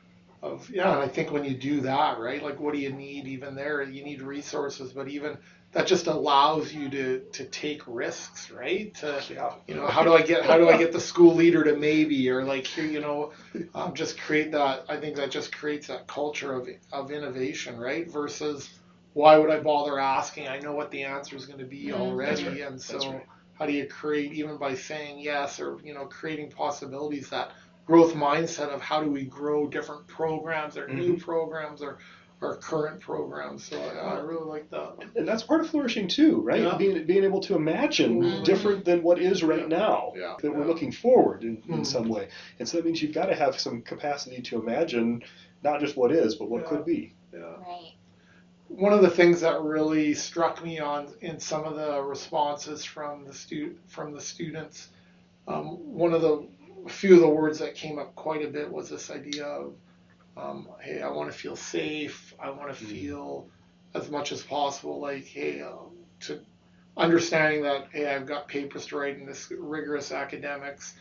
of 0.42 0.68
yeah. 0.70 0.92
And 0.92 1.02
I 1.02 1.08
think 1.08 1.32
when 1.32 1.44
you 1.44 1.54
do 1.54 1.80
that, 1.82 2.18
right, 2.18 2.42
like 2.42 2.60
what 2.60 2.74
do 2.74 2.80
you 2.80 2.90
need? 2.92 3.26
Even 3.28 3.54
there, 3.54 3.82
you 3.82 4.04
need 4.04 4.22
resources, 4.22 4.92
but 4.92 5.08
even 5.08 5.38
that 5.72 5.86
just 5.86 6.08
allows 6.08 6.72
you 6.72 6.90
to 6.90 7.22
to 7.32 7.44
take 7.46 7.82
risks, 7.86 8.50
right? 8.50 8.94
To 8.96 9.26
Yeah. 9.30 9.52
you 9.66 9.74
know, 9.74 9.86
how 9.88 10.04
do 10.04 10.14
I 10.14 10.22
get 10.22 10.44
how 10.44 10.58
do 10.58 10.68
I 10.68 10.76
get 10.76 10.92
the 10.92 11.00
school 11.00 11.34
leader 11.34 11.64
to 11.64 11.76
maybe 11.76 12.28
or 12.30 12.44
like 12.44 12.66
here, 12.66 12.84
you 12.86 13.00
know, 13.00 13.32
um, 13.74 13.94
just 13.94 14.20
create 14.20 14.52
that. 14.52 14.84
I 14.88 14.96
think 14.96 15.16
that 15.16 15.30
just 15.30 15.52
creates 15.54 15.86
that 15.88 16.06
culture 16.08 16.52
of 16.52 16.68
of 16.92 17.10
innovation, 17.12 17.76
right? 17.78 18.10
Versus 18.10 18.70
why 19.14 19.36
would 19.38 19.50
I 19.50 19.58
bother 19.58 19.98
asking? 19.98 20.48
I 20.48 20.58
know 20.58 20.74
what 20.74 20.90
the 20.90 21.04
answer 21.04 21.36
is 21.36 21.46
going 21.46 21.60
to 21.60 21.64
be 21.66 21.88
Mhm. 21.88 21.92
already, 21.92 22.44
right. 22.46 22.62
and 22.62 22.80
so 22.80 23.10
right. 23.10 23.26
How 23.54 23.66
do 23.66 23.72
you 23.72 23.86
create 23.86 24.32
even 24.32 24.56
by 24.58 24.74
saying 24.74 25.18
yes 25.20 25.60
or 25.60 25.78
you 25.84 25.94
know 25.94 26.06
creating 26.06 26.50
possibilities 26.50 27.30
that 27.30 27.52
growth 27.86 28.14
mindset 28.14 28.68
of 28.68 28.80
how 28.80 29.02
do 29.02 29.10
we 29.10 29.24
grow 29.24 29.66
different 29.68 30.06
programs 30.06 30.76
or 30.76 30.88
new 30.88 31.16
programs 31.18 31.82
or 31.82 31.98
or 32.40 32.56
current 32.56 33.00
programs. 33.00 33.64
So 33.64 33.80
I, 33.80 34.16
I 34.16 34.20
really 34.20 34.44
like 34.44 34.68
that. 34.70 34.96
And 35.16 35.26
that's 35.26 35.44
part 35.44 35.60
of 35.62 35.70
flourishing 35.70 36.08
too, 36.08 36.40
right? 36.42 36.60
Yeah. 36.62 36.76
Being 36.76 37.06
being 37.06 37.24
able 37.24 37.40
to 37.40 37.54
imagine 37.54 38.20
Mhm. 38.22 38.44
different 38.44 38.84
than 38.84 39.02
what 39.02 39.18
is 39.18 39.42
right 39.42 39.66
now. 39.68 40.12
Yeah. 40.16 40.34
That 40.42 40.54
we're 40.54 40.66
looking 40.66 40.92
forward 40.92 41.44
in, 41.44 41.62
in 41.68 41.80
Mhm. 41.82 41.86
some 41.86 42.08
way. 42.08 42.28
And 42.58 42.68
so 42.68 42.76
that 42.76 42.84
means 42.84 43.00
you've 43.00 43.14
got 43.14 43.26
to 43.26 43.34
have 43.34 43.58
some 43.58 43.80
capacity 43.82 44.42
to 44.42 44.60
imagine 44.60 45.22
not 45.62 45.80
just 45.80 45.96
what 45.96 46.12
is, 46.12 46.34
but 46.34 46.50
what 46.50 46.62
Yeah. 46.62 46.68
could 46.68 46.84
be. 46.84 47.14
Yeah. 47.32 47.40
Right. 47.40 47.92
One 48.76 48.92
of 48.92 49.02
the 49.02 49.10
things 49.10 49.40
that 49.40 49.60
really 49.62 50.14
struck 50.14 50.62
me 50.64 50.78
on 50.80 51.08
in 51.20 51.38
some 51.40 51.64
of 51.64 51.76
the 51.76 52.02
responses 52.02 52.84
from 52.84 53.24
the 53.24 53.32
stu- 53.34 53.76
from 53.88 54.12
the 54.12 54.20
students, 54.20 54.88
um, 55.48 55.66
one 55.96 56.12
of 56.12 56.22
the 56.22 56.48
a 56.86 56.90
few 56.90 57.14
of 57.14 57.20
the 57.20 57.28
words 57.28 57.58
that 57.60 57.74
came 57.74 57.98
up 57.98 58.14
quite 58.14 58.44
a 58.44 58.48
bit 58.48 58.70
was 58.70 58.88
this 58.88 59.10
idea 59.10 59.44
of, 59.46 59.74
um, 60.36 60.68
hey, 60.80 61.02
I 61.02 61.08
want 61.08 61.30
to 61.30 61.36
feel 61.38 61.56
safe. 61.56 62.34
I 62.38 62.50
want 62.50 62.68
to 62.76 62.84
Mhm. 62.84 62.88
feel 62.88 63.48
as 63.94 64.10
much 64.10 64.32
as 64.32 64.42
possible 64.42 65.00
like, 65.00 65.24
hey, 65.26 65.60
um, 65.62 66.06
to 66.20 66.40
understanding 66.96 67.62
that, 67.62 67.88
hey, 67.92 68.06
I've 68.06 68.26
got 68.26 68.48
papers 68.48 68.86
to 68.86 68.96
write 68.96 69.18
in 69.18 69.26
this 69.26 69.50
rigorous 69.50 70.12
academics. 70.12 70.94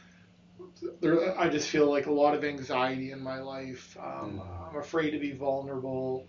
There, 1.02 1.38
I 1.40 1.50
just 1.50 1.70
feel 1.70 1.90
like 1.90 2.06
a 2.08 2.12
lot 2.12 2.34
of 2.36 2.44
anxiety 2.44 3.12
in 3.12 3.22
my 3.22 3.40
life. 3.40 3.96
Um, 4.00 4.40
Mm. 4.40 4.70
I'm 4.70 4.78
afraid 4.78 5.12
to 5.12 5.20
be 5.20 5.32
vulnerable. 5.32 6.28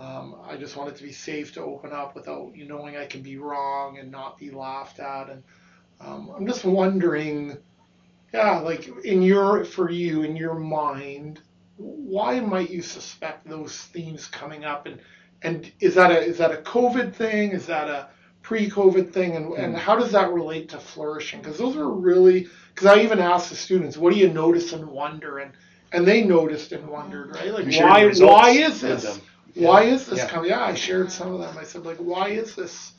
Um, 0.00 0.36
I 0.48 0.56
just 0.56 0.76
want 0.76 0.88
it 0.88 0.96
to 0.96 1.02
be 1.02 1.12
safe 1.12 1.52
to 1.54 1.62
open 1.62 1.92
up 1.92 2.14
without 2.14 2.52
you 2.56 2.64
knowing 2.66 2.96
I 2.96 3.04
can 3.04 3.20
be 3.20 3.36
wrong 3.36 3.98
and 3.98 4.10
not 4.10 4.38
be 4.38 4.50
laughed 4.50 4.98
at. 4.98 5.28
And 5.28 5.42
um, 6.00 6.32
I'm 6.34 6.46
just 6.46 6.64
wondering, 6.64 7.58
yeah, 8.32 8.60
like 8.60 8.88
in 9.04 9.20
your 9.20 9.64
for 9.64 9.90
you 9.90 10.22
in 10.22 10.36
your 10.36 10.54
mind, 10.54 11.40
why 11.76 12.40
might 12.40 12.70
you 12.70 12.80
suspect 12.80 13.46
those 13.46 13.76
themes 13.76 14.26
coming 14.26 14.64
up? 14.64 14.86
And 14.86 15.00
and 15.42 15.70
is 15.80 15.94
that 15.96 16.10
a 16.10 16.18
is 16.18 16.38
that 16.38 16.50
a 16.52 16.62
COVID 16.62 17.14
thing? 17.14 17.50
Is 17.50 17.66
that 17.66 17.88
a 17.88 18.08
pre-COVID 18.40 19.12
thing? 19.12 19.36
And 19.36 19.52
and 19.52 19.76
how 19.76 19.96
does 19.96 20.12
that 20.12 20.32
relate 20.32 20.70
to 20.70 20.78
flourishing? 20.78 21.42
Because 21.42 21.58
those 21.58 21.76
are 21.76 21.90
really 21.90 22.48
because 22.74 22.86
I 22.86 23.02
even 23.02 23.18
asked 23.18 23.50
the 23.50 23.56
students, 23.56 23.98
what 23.98 24.14
do 24.14 24.18
you 24.18 24.30
notice 24.32 24.72
and 24.72 24.86
wonder? 24.86 25.40
And 25.40 25.52
and 25.92 26.06
they 26.06 26.22
noticed 26.22 26.72
and 26.72 26.88
wondered, 26.88 27.36
right? 27.36 27.52
Like 27.52 27.66
why 27.66 28.10
why 28.14 28.50
is 28.50 28.80
this? 28.80 29.20
Them. 29.54 29.64
Why 29.64 29.82
is 29.82 30.06
this 30.06 30.18
Yeah. 30.18 30.28
coming? 30.28 30.50
Yeah, 30.50 30.62
I 30.64 30.74
shared 30.74 31.10
some 31.12 31.32
of 31.34 31.40
them. 31.40 31.56
I 31.58 31.64
said 31.64 31.84
like, 31.84 31.98
why 31.98 32.28
is 32.28 32.54
this 32.54 32.92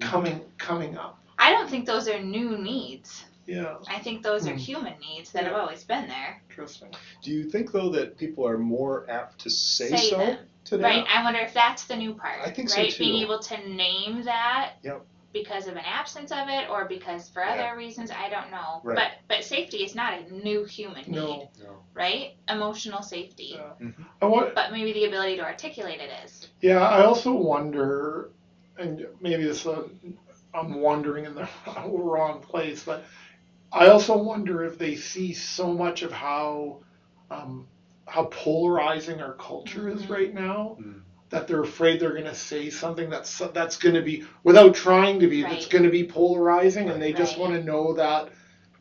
coming 0.00 0.40
coming 0.58 0.96
up? 0.96 1.18
I 1.38 1.50
don't 1.50 1.68
think 1.70 1.86
those 1.86 2.08
are 2.08 2.18
new 2.20 2.56
needs. 2.58 3.24
Yeah, 3.46 3.76
I 3.88 3.98
think 4.00 4.22
those 4.22 4.46
are 4.46 4.52
Hmm. 4.52 4.58
human 4.58 4.94
needs 5.00 5.32
that 5.32 5.44
have 5.44 5.54
always 5.54 5.82
been 5.84 6.06
there. 6.08 6.42
interesting. 6.50 6.88
Do 7.22 7.30
you 7.30 7.44
think 7.48 7.70
though 7.72 7.88
that 7.90 8.18
people 8.18 8.46
are 8.46 8.58
more 8.58 9.06
apt 9.08 9.38
to 9.42 9.50
say, 9.50 9.90
Say 9.90 10.10
so 10.10 10.18
them. 10.18 10.38
today? 10.64 10.82
Right? 10.82 11.06
I 11.08 11.22
wonder 11.22 11.38
if 11.40 11.54
that's 11.54 11.84
the 11.84 11.94
new 11.96 12.14
part. 12.14 12.40
I 12.44 12.50
think 12.50 12.68
so, 12.68 12.80
right? 12.80 12.90
too. 12.90 12.98
Being 12.98 13.22
able 13.22 13.38
to 13.38 13.68
name 13.68 14.24
that 14.24 14.72
Yep. 14.82 15.02
Because 15.32 15.66
of 15.66 15.74
an 15.74 15.84
absence 15.84 16.32
of 16.32 16.48
it 16.48 16.70
or 16.70 16.86
because 16.86 17.28
for 17.28 17.42
Yeah. 17.42 17.52
other 17.52 17.76
reasons, 17.76 18.10
I 18.10 18.28
don't 18.30 18.50
know. 18.50 18.80
Right. 18.82 18.96
But 18.96 19.12
but 19.28 19.44
safety 19.44 19.78
is 19.78 19.94
not 19.94 20.14
a 20.14 20.32
new 20.34 20.64
human 20.64 21.04
need, 21.06 21.16
No, 21.16 21.50
No. 21.62 21.84
right? 21.94 22.36
Emotional 22.48 23.02
safety. 23.02 23.52
Yeah. 23.56 23.72
Mhm. 23.80 24.06
Want. 24.30 24.54
But 24.54 24.72
maybe 24.72 24.92
the 24.92 25.04
ability 25.04 25.36
to 25.36 25.42
articulate 25.42 26.00
it 26.00 26.10
is. 26.24 26.48
Yeah, 26.60 26.86
I 26.86 27.04
also 27.04 27.32
wonder, 27.32 28.30
and 28.78 29.06
maybe 29.20 29.44
this 29.44 29.66
uh, 29.66 29.82
I'm 30.54 30.80
wondering 30.80 31.26
in 31.26 31.34
the 31.34 31.48
wrong 31.86 32.40
place, 32.40 32.84
but 32.84 33.04
I 33.70 33.88
also 33.88 34.16
wonder 34.16 34.64
if 34.64 34.78
they 34.78 34.96
see 34.96 35.34
so 35.34 35.72
much 35.72 36.02
of 36.02 36.10
how 36.10 36.82
um, 37.30 37.68
how 38.06 38.24
polarizing 38.24 39.20
our 39.20 39.34
culture 39.34 39.90
is 39.90 40.04
Mhm. 40.04 40.10
right 40.10 40.32
now 40.34 40.78
Mm. 40.80 41.02
That 41.30 41.46
they're 41.46 41.62
afraid 41.62 42.00
they're 42.00 42.12
going 42.12 42.24
to 42.24 42.34
say 42.34 42.70
something 42.70 43.08
that's 43.10 43.38
that's 43.54 43.76
going 43.76 43.94
to 43.94 44.02
be 44.02 44.24
without 44.44 44.74
trying 44.74 45.20
to 45.20 45.28
be 45.28 45.42
that's 45.44 45.66
going 45.66 45.84
to 45.84 45.90
be 45.90 46.04
polarizing, 46.04 46.88
and 46.90 47.00
they 47.00 47.12
just 47.12 47.36
Right. 47.36 47.40
want 47.42 47.52
to 47.54 47.60
know 47.60 47.92
that 47.94 48.28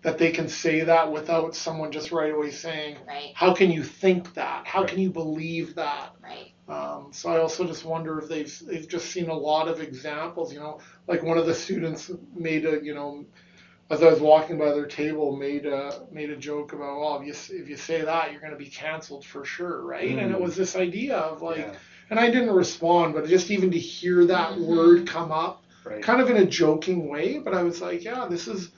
that 0.04 0.18
they 0.18 0.32
can 0.32 0.48
say 0.48 0.84
that 0.84 1.10
without 1.12 1.56
someone 1.56 1.92
just 1.92 2.12
right 2.12 2.32
away 2.32 2.52
saying, 2.52 2.98
Right, 3.08 3.32
"How 3.34 3.52
can 3.52 3.70
you 3.72 3.84
think 3.84 4.34
that? 4.36 4.64
How 4.66 4.82
Right. 4.82 4.90
can 4.90 5.00
you 5.00 5.12
believe 5.12 5.76
that?" 5.76 6.12
right. 6.22 6.52
Um, 6.68 7.12
so 7.14 7.30
I 7.30 7.38
also 7.40 7.66
just 7.66 7.86
wonder 7.86 8.20
if 8.20 8.28
they've 8.28 8.52
they've 8.68 8.88
just 8.88 9.08
seen 9.12 9.30
a 9.30 9.36
lot 9.36 9.68
of 9.68 9.80
examples. 9.82 10.54
You 10.54 10.60
know, 10.60 10.80
like 11.08 11.24
one 11.24 11.38
of 11.38 11.46
the 11.46 11.54
students 11.54 12.10
made 12.36 12.66
a 12.66 12.80
you 12.84 12.94
know, 12.94 13.26
as 13.90 14.04
I 14.04 14.10
was 14.10 14.20
walking 14.20 14.58
by 14.58 14.72
their 14.72 14.86
table, 14.86 15.32
made 15.34 15.66
a 15.66 15.92
made 16.12 16.30
a 16.30 16.36
joke 16.36 16.74
about, 16.74 17.00
well, 17.00 17.16
if 17.16 17.24
you 17.26 17.34
if 17.58 17.70
you 17.70 17.78
say 17.78 18.04
that, 18.04 18.32
you're 18.32 18.42
going 18.42 18.52
to 18.52 18.58
be 18.58 18.68
canceled 18.68 19.24
for 19.26 19.44
sure, 19.46 19.84
right? 19.84 20.18
And 20.18 20.32
it 20.32 20.38
Mm. 20.38 20.40
was 20.40 20.56
this 20.56 20.76
idea 20.76 21.16
of 21.18 21.42
like, 21.42 21.58
Yeah. 21.58 21.76
And 22.10 22.20
I 22.20 22.30
didn't 22.30 22.52
respond, 22.54 23.14
but 23.14 23.28
just 23.28 23.52
even 23.52 23.72
to 23.72 23.80
hear 23.80 24.26
that 24.26 24.58
Mhm. 24.58 24.68
word 24.68 25.08
come 25.08 25.32
up, 25.32 25.64
Right. 25.86 26.02
kind 26.02 26.22
of 26.22 26.30
in 26.30 26.38
a 26.38 26.46
joking 26.46 27.08
way, 27.10 27.40
but 27.40 27.54
I 27.54 27.64
was 27.64 27.82
like, 27.82 28.04
yeah, 28.04 28.28
this 28.30 28.48
is. 28.48 28.72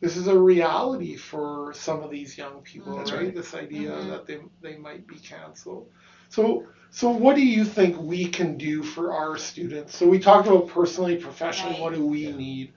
This 0.00 0.16
is 0.16 0.26
a 0.26 0.38
reality 0.38 1.16
for 1.16 1.72
some 1.74 2.02
of 2.02 2.10
these 2.10 2.36
young 2.36 2.60
people, 2.62 2.96
That's 2.96 3.12
right? 3.12 3.34
This 3.34 3.54
idea 3.54 3.90
Mhm. 3.90 4.10
that 4.10 4.26
they 4.26 4.38
they 4.60 4.76
might 4.76 5.06
be 5.06 5.16
canceled. 5.16 5.88
So 6.28 6.66
so 6.90 7.10
what 7.10 7.36
do 7.36 7.46
you 7.46 7.64
think 7.64 7.96
we 7.98 8.26
can 8.26 8.58
do 8.58 8.82
for 8.82 9.12
our 9.12 9.36
students? 9.38 9.96
So 9.96 10.08
we 10.08 10.18
talked 10.18 10.48
about 10.48 10.68
personally, 10.68 11.16
professionally, 11.16 11.74
Right. 11.74 11.82
what 11.82 11.94
do 11.94 12.04
we 12.04 12.26
Yeah. 12.26 12.36
need? 12.36 12.72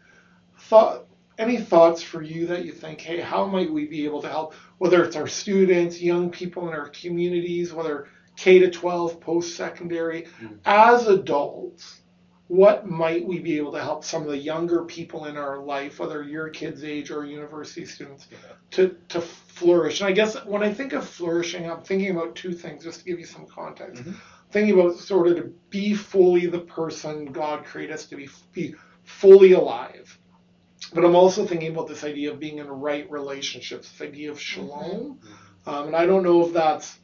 Thought 0.59 1.07
any 1.37 1.57
thoughts 1.57 2.01
for 2.01 2.21
you 2.21 2.47
that 2.47 2.63
you 2.65 2.71
think, 2.71 3.01
hey, 3.01 3.19
how 3.19 3.45
might 3.45 3.71
we 3.71 3.85
be 3.85 4.05
able 4.05 4.21
to 4.21 4.29
help? 4.29 4.53
Whether 4.77 5.03
it's 5.03 5.15
our 5.15 5.27
students, 5.27 6.01
young 6.01 6.29
people 6.29 6.67
in 6.67 6.73
our 6.73 6.89
communities, 6.89 7.73
whether 7.73 8.07
K 8.35 8.59
to 8.59 8.69
12, 8.69 9.19
post 9.19 9.55
secondary, 9.55 10.27
Mhm. 10.41 10.59
as 10.65 11.07
adults, 11.07 12.01
what 12.47 12.87
might 12.87 13.25
we 13.25 13.39
be 13.39 13.57
able 13.57 13.71
to 13.71 13.81
help 13.81 14.03
some 14.03 14.21
of 14.21 14.27
the 14.27 14.37
younger 14.37 14.83
people 14.83 15.25
in 15.25 15.35
our 15.35 15.57
life, 15.59 15.99
whether 15.99 16.21
your 16.21 16.49
kids' 16.49 16.83
age 16.83 17.09
or 17.09 17.25
university 17.25 17.85
students, 17.85 18.27
Yeah. 18.31 18.37
to, 18.71 18.95
to 19.09 19.21
flourish? 19.21 20.01
And 20.01 20.09
I 20.09 20.11
guess 20.11 20.35
when 20.45 20.61
I 20.61 20.71
think 20.71 20.93
of 20.93 21.07
flourishing, 21.07 21.69
I'm 21.69 21.81
thinking 21.81 22.11
about 22.11 22.35
two 22.35 22.51
things, 22.53 22.83
just 22.83 22.99
to 22.99 23.05
give 23.05 23.19
you 23.19 23.25
some 23.25 23.47
context. 23.47 24.03
Mhm. 24.03 24.15
Thinking 24.51 24.79
about 24.79 24.95
sort 24.97 25.27
of 25.27 25.37
to 25.37 25.53
be 25.71 25.95
fully 25.95 26.45
the 26.45 26.59
person 26.59 27.25
God 27.25 27.65
created 27.65 27.93
us 27.93 28.05
to 28.07 28.15
be, 28.15 28.29
be 28.53 28.75
fully 29.03 29.53
alive. 29.53 30.17
But 30.93 31.03
I'm 31.03 31.15
also 31.15 31.45
thinking 31.47 31.71
about 31.71 31.87
this 31.87 32.03
idea 32.03 32.31
of 32.31 32.39
being 32.39 32.59
in 32.59 32.67
right 32.67 33.09
relationships, 33.09 33.89
this 33.91 34.07
idea 34.07 34.29
of 34.29 34.39
shalom. 34.39 35.19
Um, 35.65 35.87
and 35.87 35.95
I 35.95 36.05
don't 36.05 36.21
know 36.23 36.45
if 36.45 36.53
that's, 36.53 36.99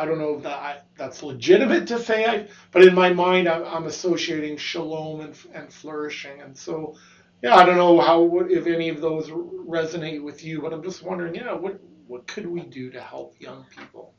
I 0.00 0.06
don't 0.06 0.18
know 0.18 0.36
if 0.38 0.42
that 0.44 0.58
I, 0.58 0.78
that's 0.96 1.22
legitimate 1.22 1.86
to 1.88 1.98
say, 1.98 2.24
I, 2.24 2.48
but 2.72 2.82
in 2.82 2.94
my 2.94 3.12
mind, 3.12 3.48
I'm, 3.48 3.64
I'm 3.64 3.84
associating 3.84 4.56
shalom 4.56 5.20
and, 5.20 5.36
and 5.52 5.70
flourishing. 5.70 6.40
And 6.40 6.56
so, 6.56 6.96
yeah, 7.42 7.54
I 7.54 7.66
don't 7.66 7.76
know 7.76 8.00
how 8.00 8.38
if 8.48 8.66
any 8.66 8.88
of 8.88 9.02
those 9.02 9.28
resonate 9.28 10.22
with 10.22 10.42
you, 10.42 10.62
but 10.62 10.72
I'm 10.72 10.82
just 10.82 11.02
wondering, 11.02 11.34
yeah, 11.34 11.52
what 11.52 11.80
what 12.06 12.26
could 12.26 12.46
we 12.46 12.62
do 12.62 12.90
to 12.90 13.00
help 13.00 13.38
young 13.38 13.66
people? 13.76 14.14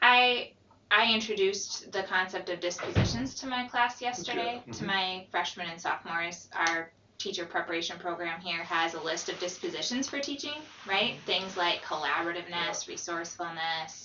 I 0.00 0.52
I 0.90 1.12
introduced 1.12 1.92
the 1.92 2.04
concept 2.04 2.48
of 2.48 2.60
dispositions 2.60 3.34
to 3.36 3.46
my 3.46 3.68
class 3.68 4.00
yesterday. 4.00 4.40
Okay. 4.40 4.56
Mm-hmm. 4.56 4.70
To 4.72 4.84
my 4.84 5.26
freshmen 5.30 5.68
and 5.68 5.80
sophomores, 5.80 6.48
our 6.54 6.90
teacher 7.18 7.44
preparation 7.44 7.98
program 7.98 8.40
here 8.40 8.64
has 8.64 8.94
a 8.94 9.00
list 9.00 9.28
of 9.28 9.38
dispositions 9.38 10.08
for 10.08 10.18
teaching, 10.18 10.60
right? 10.88 11.14
Mm-hmm. 11.14 11.26
Things 11.26 11.56
like 11.56 11.82
collaborativeness, 11.82 12.88
resourcefulness, 12.88 14.01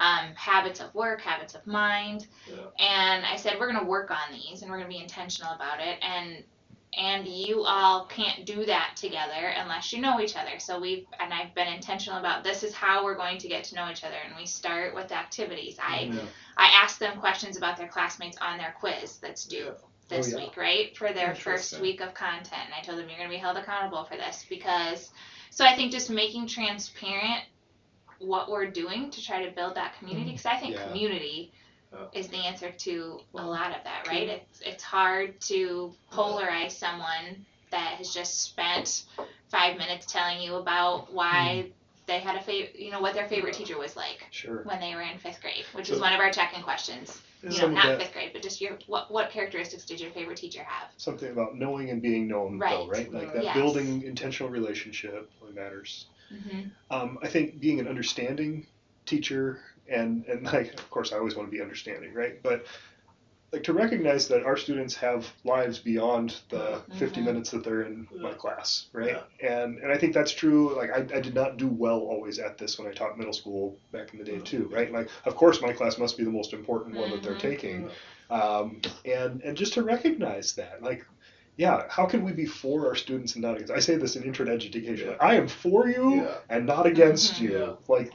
um, 0.00 0.34
habits 0.34 0.80
of 0.80 0.92
work, 0.94 1.20
habits 1.20 1.54
of 1.54 1.66
mind. 1.66 2.26
Yeah. 2.48 2.56
And 2.78 3.24
I 3.24 3.36
said, 3.36 3.56
we're 3.60 3.70
going 3.70 3.84
to 3.84 3.88
work 3.88 4.10
on 4.10 4.32
these 4.32 4.62
and 4.62 4.70
we're 4.70 4.78
going 4.78 4.90
to 4.90 4.96
be 4.96 5.02
intentional 5.02 5.52
about 5.52 5.80
it. 5.80 5.98
And 6.02 6.42
and 6.98 7.28
you 7.28 7.62
all 7.62 8.06
can't 8.06 8.44
do 8.44 8.64
that 8.66 8.96
together 8.96 9.46
unless 9.56 9.92
you 9.92 10.00
know 10.00 10.20
each 10.20 10.34
other. 10.34 10.58
So 10.58 10.80
we've 10.80 11.06
and 11.20 11.32
I've 11.32 11.54
been 11.54 11.68
intentional 11.68 12.18
about 12.18 12.42
this 12.42 12.64
is 12.64 12.74
how 12.74 13.04
we're 13.04 13.14
going 13.14 13.38
to 13.38 13.48
get 13.48 13.62
to 13.64 13.76
know 13.76 13.88
each 13.90 14.02
other. 14.02 14.16
And 14.26 14.34
we 14.36 14.46
start 14.46 14.94
with 14.94 15.12
activities. 15.12 15.76
I 15.80 16.10
Yeah. 16.12 16.20
I 16.56 16.70
ask 16.82 16.98
them 16.98 17.20
questions 17.20 17.56
about 17.56 17.76
their 17.76 17.86
classmates 17.88 18.38
on 18.40 18.58
their 18.58 18.74
quiz 18.80 19.18
that's 19.18 19.44
due 19.44 19.66
Yeah. 19.66 19.72
this 20.08 20.34
Oh, 20.34 20.38
yeah. 20.38 20.44
week, 20.46 20.56
right? 20.56 20.96
For 20.96 21.12
their 21.12 21.34
first 21.36 21.78
week 21.80 22.00
of 22.00 22.12
content. 22.14 22.62
And 22.64 22.74
I 22.76 22.80
told 22.82 22.98
them 22.98 23.08
you're 23.08 23.18
going 23.18 23.30
to 23.30 23.36
be 23.36 23.40
held 23.40 23.56
accountable 23.58 24.04
for 24.04 24.16
this 24.16 24.44
because 24.48 25.10
so 25.50 25.64
I 25.64 25.76
think 25.76 25.92
just 25.92 26.10
making 26.10 26.46
transparent 26.48 27.44
what 28.20 28.50
we're 28.50 28.66
doing 28.70 29.10
to 29.10 29.24
try 29.24 29.44
to 29.44 29.50
build 29.50 29.74
that 29.74 29.98
community 29.98 30.30
because 30.30 30.46
I 30.46 30.56
think 30.58 30.74
Yeah. 30.76 30.86
community 30.86 31.52
Yeah. 31.92 32.06
is 32.12 32.28
the 32.28 32.36
answer 32.36 32.70
to 32.70 33.20
a 33.34 33.44
lot 33.44 33.74
of 33.76 33.82
that, 33.84 34.06
right? 34.06 34.28
It's 34.28 34.60
it's 34.60 34.84
hard 34.84 35.40
to 35.42 35.92
polarize 36.12 36.72
someone 36.72 37.44
that 37.70 37.94
has 37.98 38.12
just 38.14 38.42
spent 38.42 39.04
five 39.48 39.76
minutes 39.78 40.06
telling 40.06 40.40
you 40.40 40.56
about 40.56 41.12
why 41.12 41.62
Hmm. 41.62 41.70
they 42.06 42.18
had 42.20 42.36
a 42.36 42.42
favorite, 42.42 42.76
you 42.78 42.90
know, 42.90 43.00
what 43.00 43.14
their 43.14 43.28
favorite 43.28 43.54
teacher 43.54 43.78
was 43.78 43.96
like 43.96 44.26
Sure. 44.30 44.62
when 44.64 44.80
they 44.80 44.94
were 44.94 45.00
in 45.02 45.18
fifth 45.18 45.40
grade, 45.40 45.64
which 45.72 45.88
So- 45.88 45.94
is 45.94 46.00
one 46.00 46.12
of 46.12 46.20
our 46.20 46.30
check-in 46.30 46.62
questions. 46.62 47.22
You 47.42 47.58
know, 47.62 47.68
not 47.68 47.86
that- 47.86 48.00
fifth 48.00 48.12
grade, 48.12 48.32
but 48.34 48.42
just 48.42 48.60
your 48.60 48.78
what 48.86 49.10
what 49.10 49.30
characteristics 49.30 49.84
did 49.86 49.98
your 50.00 50.10
favorite 50.10 50.36
teacher 50.36 50.62
have? 50.62 50.90
Something 50.98 51.30
about 51.32 51.56
knowing 51.56 51.88
and 51.90 52.02
being 52.02 52.28
known, 52.28 52.58
though, 52.58 52.86
Right. 52.86 52.88
right? 52.88 53.12
Like 53.12 53.32
that 53.32 53.44
Yes. 53.44 53.54
building 53.56 54.02
intentional 54.02 54.50
relationship 54.52 55.30
really 55.40 55.54
matters. 55.54 56.06
Mm-hmm. 56.32 56.68
Um, 56.90 57.18
I 57.22 57.28
think 57.28 57.60
being 57.60 57.80
an 57.80 57.88
understanding 57.88 58.66
teacher 59.06 59.60
and 59.88 60.24
and 60.26 60.44
like 60.52 60.72
of 60.74 60.90
course 60.90 61.12
I 61.12 61.18
always 61.18 61.34
want 61.36 61.48
to 61.50 61.56
be 61.56 61.62
understanding, 61.62 62.12
right? 62.14 62.40
But 62.42 62.64
like 63.52 63.64
to 63.64 63.72
recognize 63.72 64.28
that 64.28 64.44
our 64.44 64.56
students 64.56 64.94
have 64.94 65.32
lives 65.44 65.78
beyond 65.80 66.40
the 66.50 66.82
50 66.92 67.20
Mhm. 67.20 67.24
minutes 67.24 67.50
that 67.50 67.64
they're 67.64 67.82
in 67.82 68.06
my 68.20 68.32
class, 68.32 68.86
right? 68.92 69.16
And 69.42 69.78
and 69.78 69.90
I 69.90 69.96
think 69.98 70.14
that's 70.14 70.32
true. 70.32 70.76
Like 70.76 70.90
I, 70.90 70.98
I 71.16 71.20
did 71.20 71.34
not 71.34 71.56
do 71.56 71.66
well 71.66 71.98
always 71.98 72.38
at 72.38 72.58
this 72.58 72.78
when 72.78 72.86
I 72.86 72.92
taught 72.92 73.18
middle 73.18 73.32
school 73.32 73.76
back 73.90 74.12
in 74.12 74.18
the 74.18 74.24
day 74.24 74.38
too, 74.38 74.68
right? 74.72 74.92
Like 74.92 75.08
of 75.24 75.34
course 75.34 75.60
my 75.60 75.72
class 75.72 75.98
must 75.98 76.16
be 76.16 76.22
the 76.24 76.30
most 76.30 76.52
important 76.52 76.94
one 76.96 77.10
that 77.10 77.22
they're 77.22 77.34
Mhm. 77.34 77.38
taking, 77.38 77.90
um, 78.30 78.80
and 79.04 79.42
and 79.42 79.56
just 79.56 79.72
to 79.74 79.82
recognize 79.82 80.52
that, 80.54 80.82
like 80.82 81.04
yeah, 81.60 81.82
how 81.90 82.06
can 82.06 82.24
we 82.24 82.32
be 82.32 82.46
for 82.46 82.86
our 82.88 82.94
students 82.94 83.34
and 83.34 83.42
not 83.42 83.56
against? 83.56 83.70
I 83.70 83.80
say 83.80 83.96
this 83.96 84.16
in 84.16 84.22
intro 84.22 84.46
to 84.46 84.50
education. 84.52 85.04
Yeah. 85.04 85.10
Like, 85.10 85.22
I 85.22 85.34
am 85.34 85.46
for 85.46 85.86
you 85.88 86.14
Yeah. 86.14 86.34
and 86.48 86.64
not 86.64 86.86
against 86.86 87.34
Mhm. 87.34 87.40
you. 87.42 87.58
Yeah. 87.58 87.72
Like, 87.86 88.10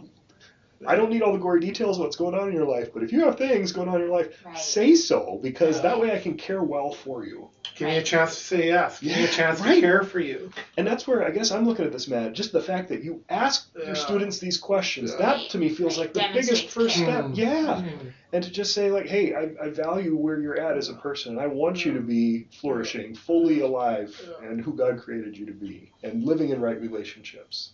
I 0.87 0.95
don't 0.95 1.09
need 1.09 1.21
all 1.21 1.33
the 1.33 1.39
gory 1.39 1.59
details 1.59 1.97
of 1.97 2.03
what's 2.03 2.15
going 2.15 2.35
on 2.35 2.47
in 2.49 2.53
your 2.53 2.65
life, 2.67 2.89
but 2.93 3.03
if 3.03 3.11
you 3.11 3.21
have 3.25 3.37
things 3.37 3.71
going 3.71 3.89
on 3.89 3.95
in 3.95 4.01
your 4.07 4.15
life, 4.15 4.27
Right. 4.45 4.57
say 4.57 4.95
so 4.95 5.39
because 5.41 5.77
Yeah. 5.77 5.83
that 5.83 5.99
way 5.99 6.11
I 6.11 6.19
can 6.19 6.35
care 6.35 6.63
well 6.63 6.91
for 6.91 7.25
you. 7.25 7.49
Give 7.75 7.89
me 7.89 7.97
a 7.97 8.03
chance 8.03 8.35
to 8.35 8.41
say 8.43 8.67
yes. 8.67 9.01
Give 9.01 9.11
me 9.11 9.17
a 9.17 9.21
Yeah, 9.25 9.27
chance 9.31 9.59
to 9.61 9.81
care 9.81 10.03
for 10.03 10.19
you. 10.21 10.49
And 10.77 10.87
that's 10.87 11.05
where 11.05 11.25
I 11.25 11.31
guess 11.31 11.51
I'm 11.51 11.65
looking 11.65 11.83
at 11.85 11.91
this, 11.91 12.07
Matt. 12.07 12.31
Just 12.33 12.53
the 12.53 12.61
fact 12.61 12.87
that 12.89 13.03
you 13.03 13.23
ask 13.29 13.69
Yeah. 13.77 13.87
your 13.87 13.95
students 13.95 14.39
these 14.39 14.57
questions, 14.57 15.11
Yeah. 15.11 15.25
that 15.25 15.49
to 15.49 15.57
me 15.57 15.69
feels 15.69 15.97
Right. 15.97 16.05
like 16.05 16.13
the 16.13 16.33
biggest 16.33 16.69
first 16.69 16.95
care. 16.95 17.05
step. 17.05 17.25
Mm. 17.25 17.37
Yeah. 17.37 17.81
Mm. 17.83 18.11
And 18.31 18.43
to 18.43 18.51
just 18.51 18.73
say, 18.73 18.91
like, 18.91 19.07
hey, 19.07 19.33
I, 19.33 19.49
I 19.61 19.69
value 19.69 20.15
where 20.15 20.39
you're 20.39 20.59
at 20.59 20.77
as 20.77 20.89
a 20.89 20.93
person, 20.93 21.33
and 21.33 21.41
I 21.41 21.47
want 21.47 21.85
you 21.85 21.93
to 21.93 22.01
be 22.01 22.47
flourishing, 22.59 23.13
fully 23.15 23.59
alive, 23.61 24.13
Yeah. 24.41 24.49
and 24.49 24.61
who 24.61 24.73
God 24.73 24.97
created 24.99 25.37
you 25.37 25.45
to 25.45 25.53
be, 25.53 25.91
and 26.03 26.23
living 26.23 26.49
in 26.49 26.59
right 26.61 26.79
relationships. 26.79 27.71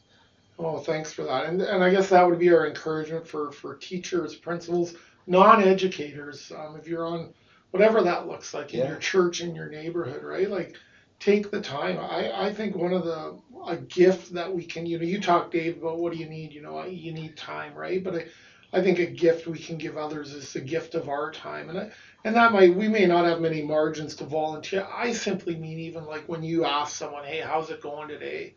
Oh, 0.62 0.80
thanks 0.80 1.14
for 1.14 1.26
that. 1.26 1.48
And, 1.48 1.62
and 1.62 1.84
I 1.84 1.92
guess 1.92 2.10
that 2.10 2.28
would 2.28 2.40
be 2.40 2.52
our 2.52 2.68
encouragement 2.68 3.28
for, 3.28 3.52
for 3.52 3.76
teachers, 3.76 4.36
principals, 4.36 4.94
non-educators. 5.28 6.52
Um, 6.56 6.78
if 6.78 6.88
you're 6.88 7.08
on 7.08 7.34
whatever 7.72 8.04
that 8.04 8.28
looks 8.28 8.54
like 8.54 8.74
in 8.76 8.82
Yeah. 8.82 8.88
your 8.88 8.98
church, 9.00 9.42
in 9.42 9.56
your 9.56 9.70
neighborhood, 9.70 10.24
right? 10.24 10.50
Like, 10.50 10.78
take 11.20 11.52
the 11.52 11.60
time. 11.60 12.00
I, 12.00 12.32
I 12.48 12.52
think 12.52 12.76
one 12.76 12.94
of 12.94 13.04
the 13.06 13.38
a 13.68 13.78
gift 13.78 14.34
that 14.36 14.54
we 14.54 14.66
can, 14.66 14.88
you 14.88 14.98
know, 15.00 15.06
you 15.06 15.20
talk, 15.20 15.52
Dave, 15.52 15.78
about 15.78 16.00
what 16.00 16.14
do 16.14 16.20
you 16.20 16.28
need? 16.28 16.54
You 16.54 16.62
know, 16.62 16.84
you 16.86 17.12
need 17.14 17.38
time, 17.38 17.78
right? 17.78 18.04
But 18.04 18.16
I, 18.16 18.26
I 18.74 18.82
think 18.82 19.00
a 19.00 19.08
gift 19.08 19.48
we 19.48 19.60
can 19.60 19.78
give 19.78 19.98
others 19.98 20.34
is 20.34 20.54
the 20.54 20.62
gift 20.62 20.96
of 20.96 21.10
our 21.10 21.32
time, 21.32 21.70
and 21.70 21.80
I, 21.80 21.88
and 22.26 22.36
that 22.38 22.52
might 22.52 22.74
we 22.76 22.88
may 22.90 23.06
not 23.08 23.26
have 23.26 23.40
many 23.40 23.62
margins 23.62 24.16
to 24.18 24.26
volunteer. 24.26 24.84
I 24.90 25.12
simply 25.14 25.56
mean 25.56 25.80
even 25.80 26.06
like 26.06 26.30
when 26.30 26.44
you 26.44 26.66
ask 26.66 26.96
someone, 26.96 27.24
"Hey, 27.26 27.40
how's 27.40 27.70
it 27.72 27.82
going 27.82 28.10
today?" 28.10 28.54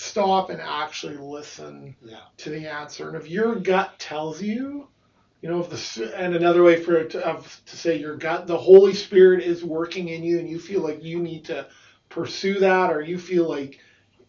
Stop 0.00 0.50
and 0.50 0.60
actually 0.60 1.16
listen 1.16 1.96
Yeah. 2.00 2.20
to 2.36 2.50
the 2.50 2.68
answer. 2.68 3.08
And 3.08 3.16
if 3.16 3.28
your 3.28 3.56
gut 3.56 3.98
tells 3.98 4.40
you, 4.40 4.86
you 5.42 5.48
know, 5.50 5.58
if 5.58 5.70
the 5.70 6.16
and 6.16 6.36
another 6.36 6.62
way 6.62 6.80
for 6.80 6.94
it 6.98 7.10
to, 7.10 7.26
of, 7.26 7.60
to 7.66 7.76
say 7.76 7.96
your 7.98 8.14
gut, 8.14 8.46
the 8.46 8.56
Holy 8.56 8.94
Spirit 8.94 9.42
is 9.42 9.64
working 9.64 10.08
in 10.08 10.22
you, 10.22 10.38
and 10.38 10.48
you 10.48 10.60
feel 10.60 10.82
like 10.82 11.02
you 11.02 11.20
need 11.20 11.46
to 11.46 11.66
pursue 12.10 12.60
that, 12.60 12.92
or 12.92 13.00
you 13.00 13.18
feel 13.18 13.48
like 13.48 13.80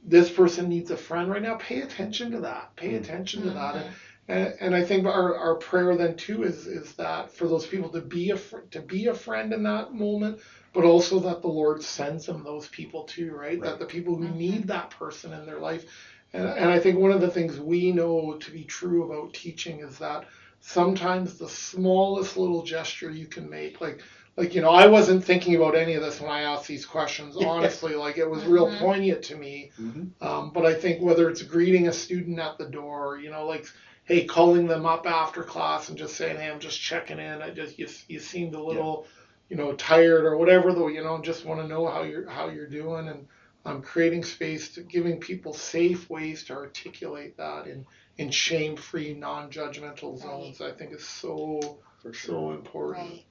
this 0.04 0.32
person 0.32 0.70
needs 0.70 0.90
a 0.90 0.98
friend 0.98 1.30
right 1.30 1.44
now, 1.44 1.54
pay 1.58 1.82
attention 1.82 2.32
to 2.32 2.40
that. 2.40 2.76
Pay 2.76 2.94
mm. 2.94 2.98
attention 3.02 3.44
to 3.44 3.52
that. 3.52 3.76
And, 3.76 3.96
and, 4.28 4.56
and 4.62 4.76
I 4.76 4.84
think 4.84 5.06
our, 5.06 5.38
our 5.38 5.56
prayer 5.56 5.96
then 5.96 6.18
too 6.18 6.42
is 6.46 6.66
is 6.66 6.94
that 6.94 7.32
for 7.32 7.48
those 7.48 7.68
people 7.68 7.90
to 7.90 8.02
be 8.02 8.32
a 8.32 8.38
fr- 8.38 8.66
to 8.72 8.82
be 8.82 9.06
a 9.06 9.14
friend 9.14 9.54
in 9.54 9.62
that 9.64 9.94
moment, 9.94 10.40
but 10.74 10.84
also 10.84 11.20
that 11.20 11.42
the 11.42 11.48
Lord 11.48 11.82
sends 11.84 12.26
them 12.26 12.44
those 12.44 12.68
people 12.68 13.04
too, 13.04 13.34
right? 13.34 13.62
That 13.62 13.80
the 13.80 13.86
people 13.86 14.16
who 14.16 14.28
Mhm. 14.28 14.36
need 14.36 14.68
that 14.68 14.90
person 14.92 15.34
in 15.34 15.46
their 15.46 15.60
life. 15.60 15.86
And, 16.34 16.48
and 16.48 16.70
I 16.70 16.80
think 16.80 16.98
one 16.98 17.12
of 17.12 17.22
the 17.22 17.30
things 17.30 17.60
we 17.60 17.92
know 17.92 18.36
to 18.40 18.52
be 18.52 18.66
true 18.66 19.04
about 19.04 19.34
teaching 19.34 19.80
is 19.82 19.98
that 20.00 20.26
sometimes 20.62 21.38
the 21.38 21.48
smallest 21.50 22.38
little 22.38 22.62
gesture 22.64 23.10
you 23.10 23.28
can 23.28 23.50
make, 23.50 23.82
like 23.82 24.02
like 24.38 24.54
you 24.56 24.62
know, 24.62 24.70
I 24.72 24.86
wasn't 24.86 25.24
thinking 25.24 25.56
about 25.56 25.76
any 25.76 25.94
of 25.96 26.02
this 26.02 26.20
when 26.20 26.30
I 26.30 26.42
asked 26.42 26.68
these 26.68 26.86
questions. 26.86 27.36
Honestly, 27.46 27.96
like 27.96 28.18
it 28.18 28.30
was 28.30 28.46
real 28.46 28.68
Mhm. 28.68 28.78
poignant 28.80 29.24
to 29.24 29.36
me. 29.36 29.72
Mm-hmm. 29.80 30.04
Um, 30.22 30.52
but 30.52 30.66
I 30.66 30.74
think 30.74 31.02
whether 31.02 31.30
it's 31.30 31.42
greeting 31.42 31.88
a 31.88 31.94
student 31.94 32.40
at 32.40 32.58
the 32.58 32.66
door, 32.66 33.18
you 33.22 33.30
know, 33.30 33.46
like 33.46 33.66
hey, 34.06 34.24
calling 34.24 34.68
them 34.68 34.86
up 34.86 35.06
after 35.06 35.44
class 35.44 35.90
and 35.90 35.98
just 35.98 36.16
saying, 36.16 36.38
hey, 36.38 36.50
I'm 36.50 36.60
just 36.60 36.80
checking 36.80 37.20
in. 37.20 37.42
I 37.42 37.52
just 37.52 37.78
you, 37.78 37.88
you 38.08 38.20
seemed 38.20 38.56
a 38.56 38.62
little, 38.62 39.06
you 39.50 39.58
know, 39.58 39.74
tired 39.74 40.26
or 40.26 40.38
whatever. 40.38 40.74
Though 40.74 40.88
you 40.88 41.04
know, 41.04 41.22
just 41.22 41.46
want 41.46 41.62
to 41.62 41.68
know 41.68 41.88
how 41.88 42.04
you're 42.04 42.30
how 42.30 42.50
you're 42.50 42.68
doing 42.68 43.08
and 43.08 43.28
um, 43.66 43.82
creating 43.82 44.24
space 44.24 44.74
to 44.76 44.82
giving 44.82 45.20
people 45.20 45.54
safe 45.54 46.10
ways 46.10 46.44
to 46.46 46.54
articulate 46.54 47.38
that 47.38 47.68
in 47.68 47.86
in 48.18 48.30
shame-free, 48.30 49.14
non-judgmental 49.14 50.18
zones. 50.20 50.62
I 50.62 50.72
think 50.72 50.94
is 50.94 51.08
so 51.08 51.80
For 52.02 52.14
sure. 52.14 52.54
so 52.54 52.58
important. 52.58 53.10
Right. 53.10 53.26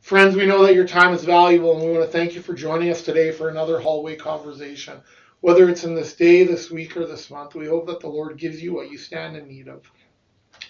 Friends, 0.00 0.34
we 0.34 0.46
know 0.46 0.64
that 0.64 0.74
your 0.74 0.86
time 0.86 1.12
is 1.12 1.24
valuable, 1.24 1.74
and 1.76 1.84
we 1.84 1.96
want 1.96 2.04
to 2.04 2.10
thank 2.10 2.34
you 2.34 2.40
for 2.40 2.54
joining 2.54 2.90
us 2.90 3.02
today 3.02 3.32
for 3.32 3.48
another 3.48 3.78
hallway 3.78 4.16
conversation. 4.16 5.00
Whether 5.40 5.68
it's 5.68 5.84
in 5.84 5.94
this 5.94 6.14
day, 6.16 6.44
this 6.44 6.70
week, 6.70 6.96
or 6.96 7.06
this 7.06 7.30
month, 7.30 7.54
we 7.54 7.66
hope 7.66 7.86
that 7.86 8.00
the 8.00 8.08
Lord 8.08 8.38
gives 8.38 8.62
you 8.62 8.74
what 8.74 8.90
you 8.90 8.98
stand 8.98 9.36
in 9.36 9.46
need 9.48 9.68
of. 9.68 9.82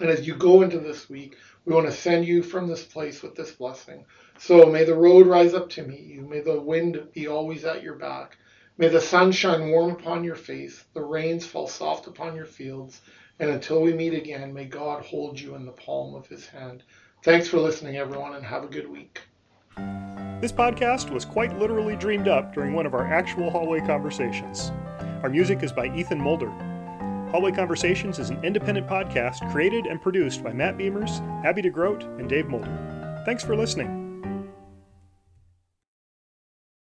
And 0.00 0.10
as 0.10 0.26
you 0.26 0.34
go 0.34 0.62
into 0.62 0.78
this 0.78 1.08
week, 1.08 1.36
we 1.64 1.74
want 1.74 1.86
to 1.86 1.92
send 1.92 2.24
you 2.24 2.42
from 2.42 2.66
this 2.66 2.84
place 2.84 3.22
with 3.22 3.34
this 3.34 3.52
blessing. 3.52 4.04
So 4.42 4.64
may 4.64 4.84
the 4.84 4.94
road 4.94 5.26
rise 5.26 5.52
up 5.52 5.68
to 5.70 5.82
meet 5.82 6.00
you. 6.00 6.22
May 6.22 6.40
the 6.40 6.58
wind 6.58 6.98
be 7.12 7.28
always 7.28 7.66
at 7.66 7.82
your 7.82 7.96
back. 7.96 8.38
May 8.78 8.88
the 8.88 8.98
sun 8.98 9.32
shine 9.32 9.68
warm 9.68 9.90
upon 9.90 10.24
your 10.24 10.34
face, 10.34 10.82
the 10.94 11.02
rains 11.02 11.44
fall 11.44 11.68
soft 11.68 12.06
upon 12.06 12.34
your 12.34 12.46
fields. 12.46 13.02
And 13.38 13.50
until 13.50 13.82
we 13.82 13.92
meet 13.92 14.14
again, 14.14 14.54
may 14.54 14.64
God 14.64 15.04
hold 15.04 15.38
you 15.38 15.56
in 15.56 15.66
the 15.66 15.72
palm 15.72 16.14
of 16.14 16.26
his 16.26 16.46
hand. 16.46 16.84
Thanks 17.22 17.48
for 17.48 17.58
listening, 17.58 17.98
everyone, 17.98 18.34
and 18.34 18.42
have 18.42 18.64
a 18.64 18.68
good 18.68 18.88
week. 18.88 19.20
This 20.40 20.52
podcast 20.52 21.10
was 21.10 21.26
quite 21.26 21.58
literally 21.58 21.96
dreamed 21.96 22.26
up 22.26 22.54
during 22.54 22.72
one 22.72 22.86
of 22.86 22.94
our 22.94 23.06
actual 23.06 23.50
hallway 23.50 23.80
conversations. 23.80 24.72
Our 25.22 25.28
music 25.28 25.62
is 25.62 25.70
by 25.70 25.94
Ethan 25.94 26.18
Mulder. 26.18 26.50
Hallway 27.30 27.52
Conversations 27.52 28.18
is 28.18 28.30
an 28.30 28.42
independent 28.42 28.88
podcast 28.88 29.52
created 29.52 29.84
and 29.84 30.00
produced 30.00 30.42
by 30.42 30.54
Matt 30.54 30.78
Beimers, 30.78 31.20
Abby 31.44 31.60
DeGroat, 31.60 32.18
and 32.18 32.26
Dave 32.26 32.48
Mulder. 32.48 33.22
Thanks 33.26 33.44
for 33.44 33.54
listening. 33.54 33.99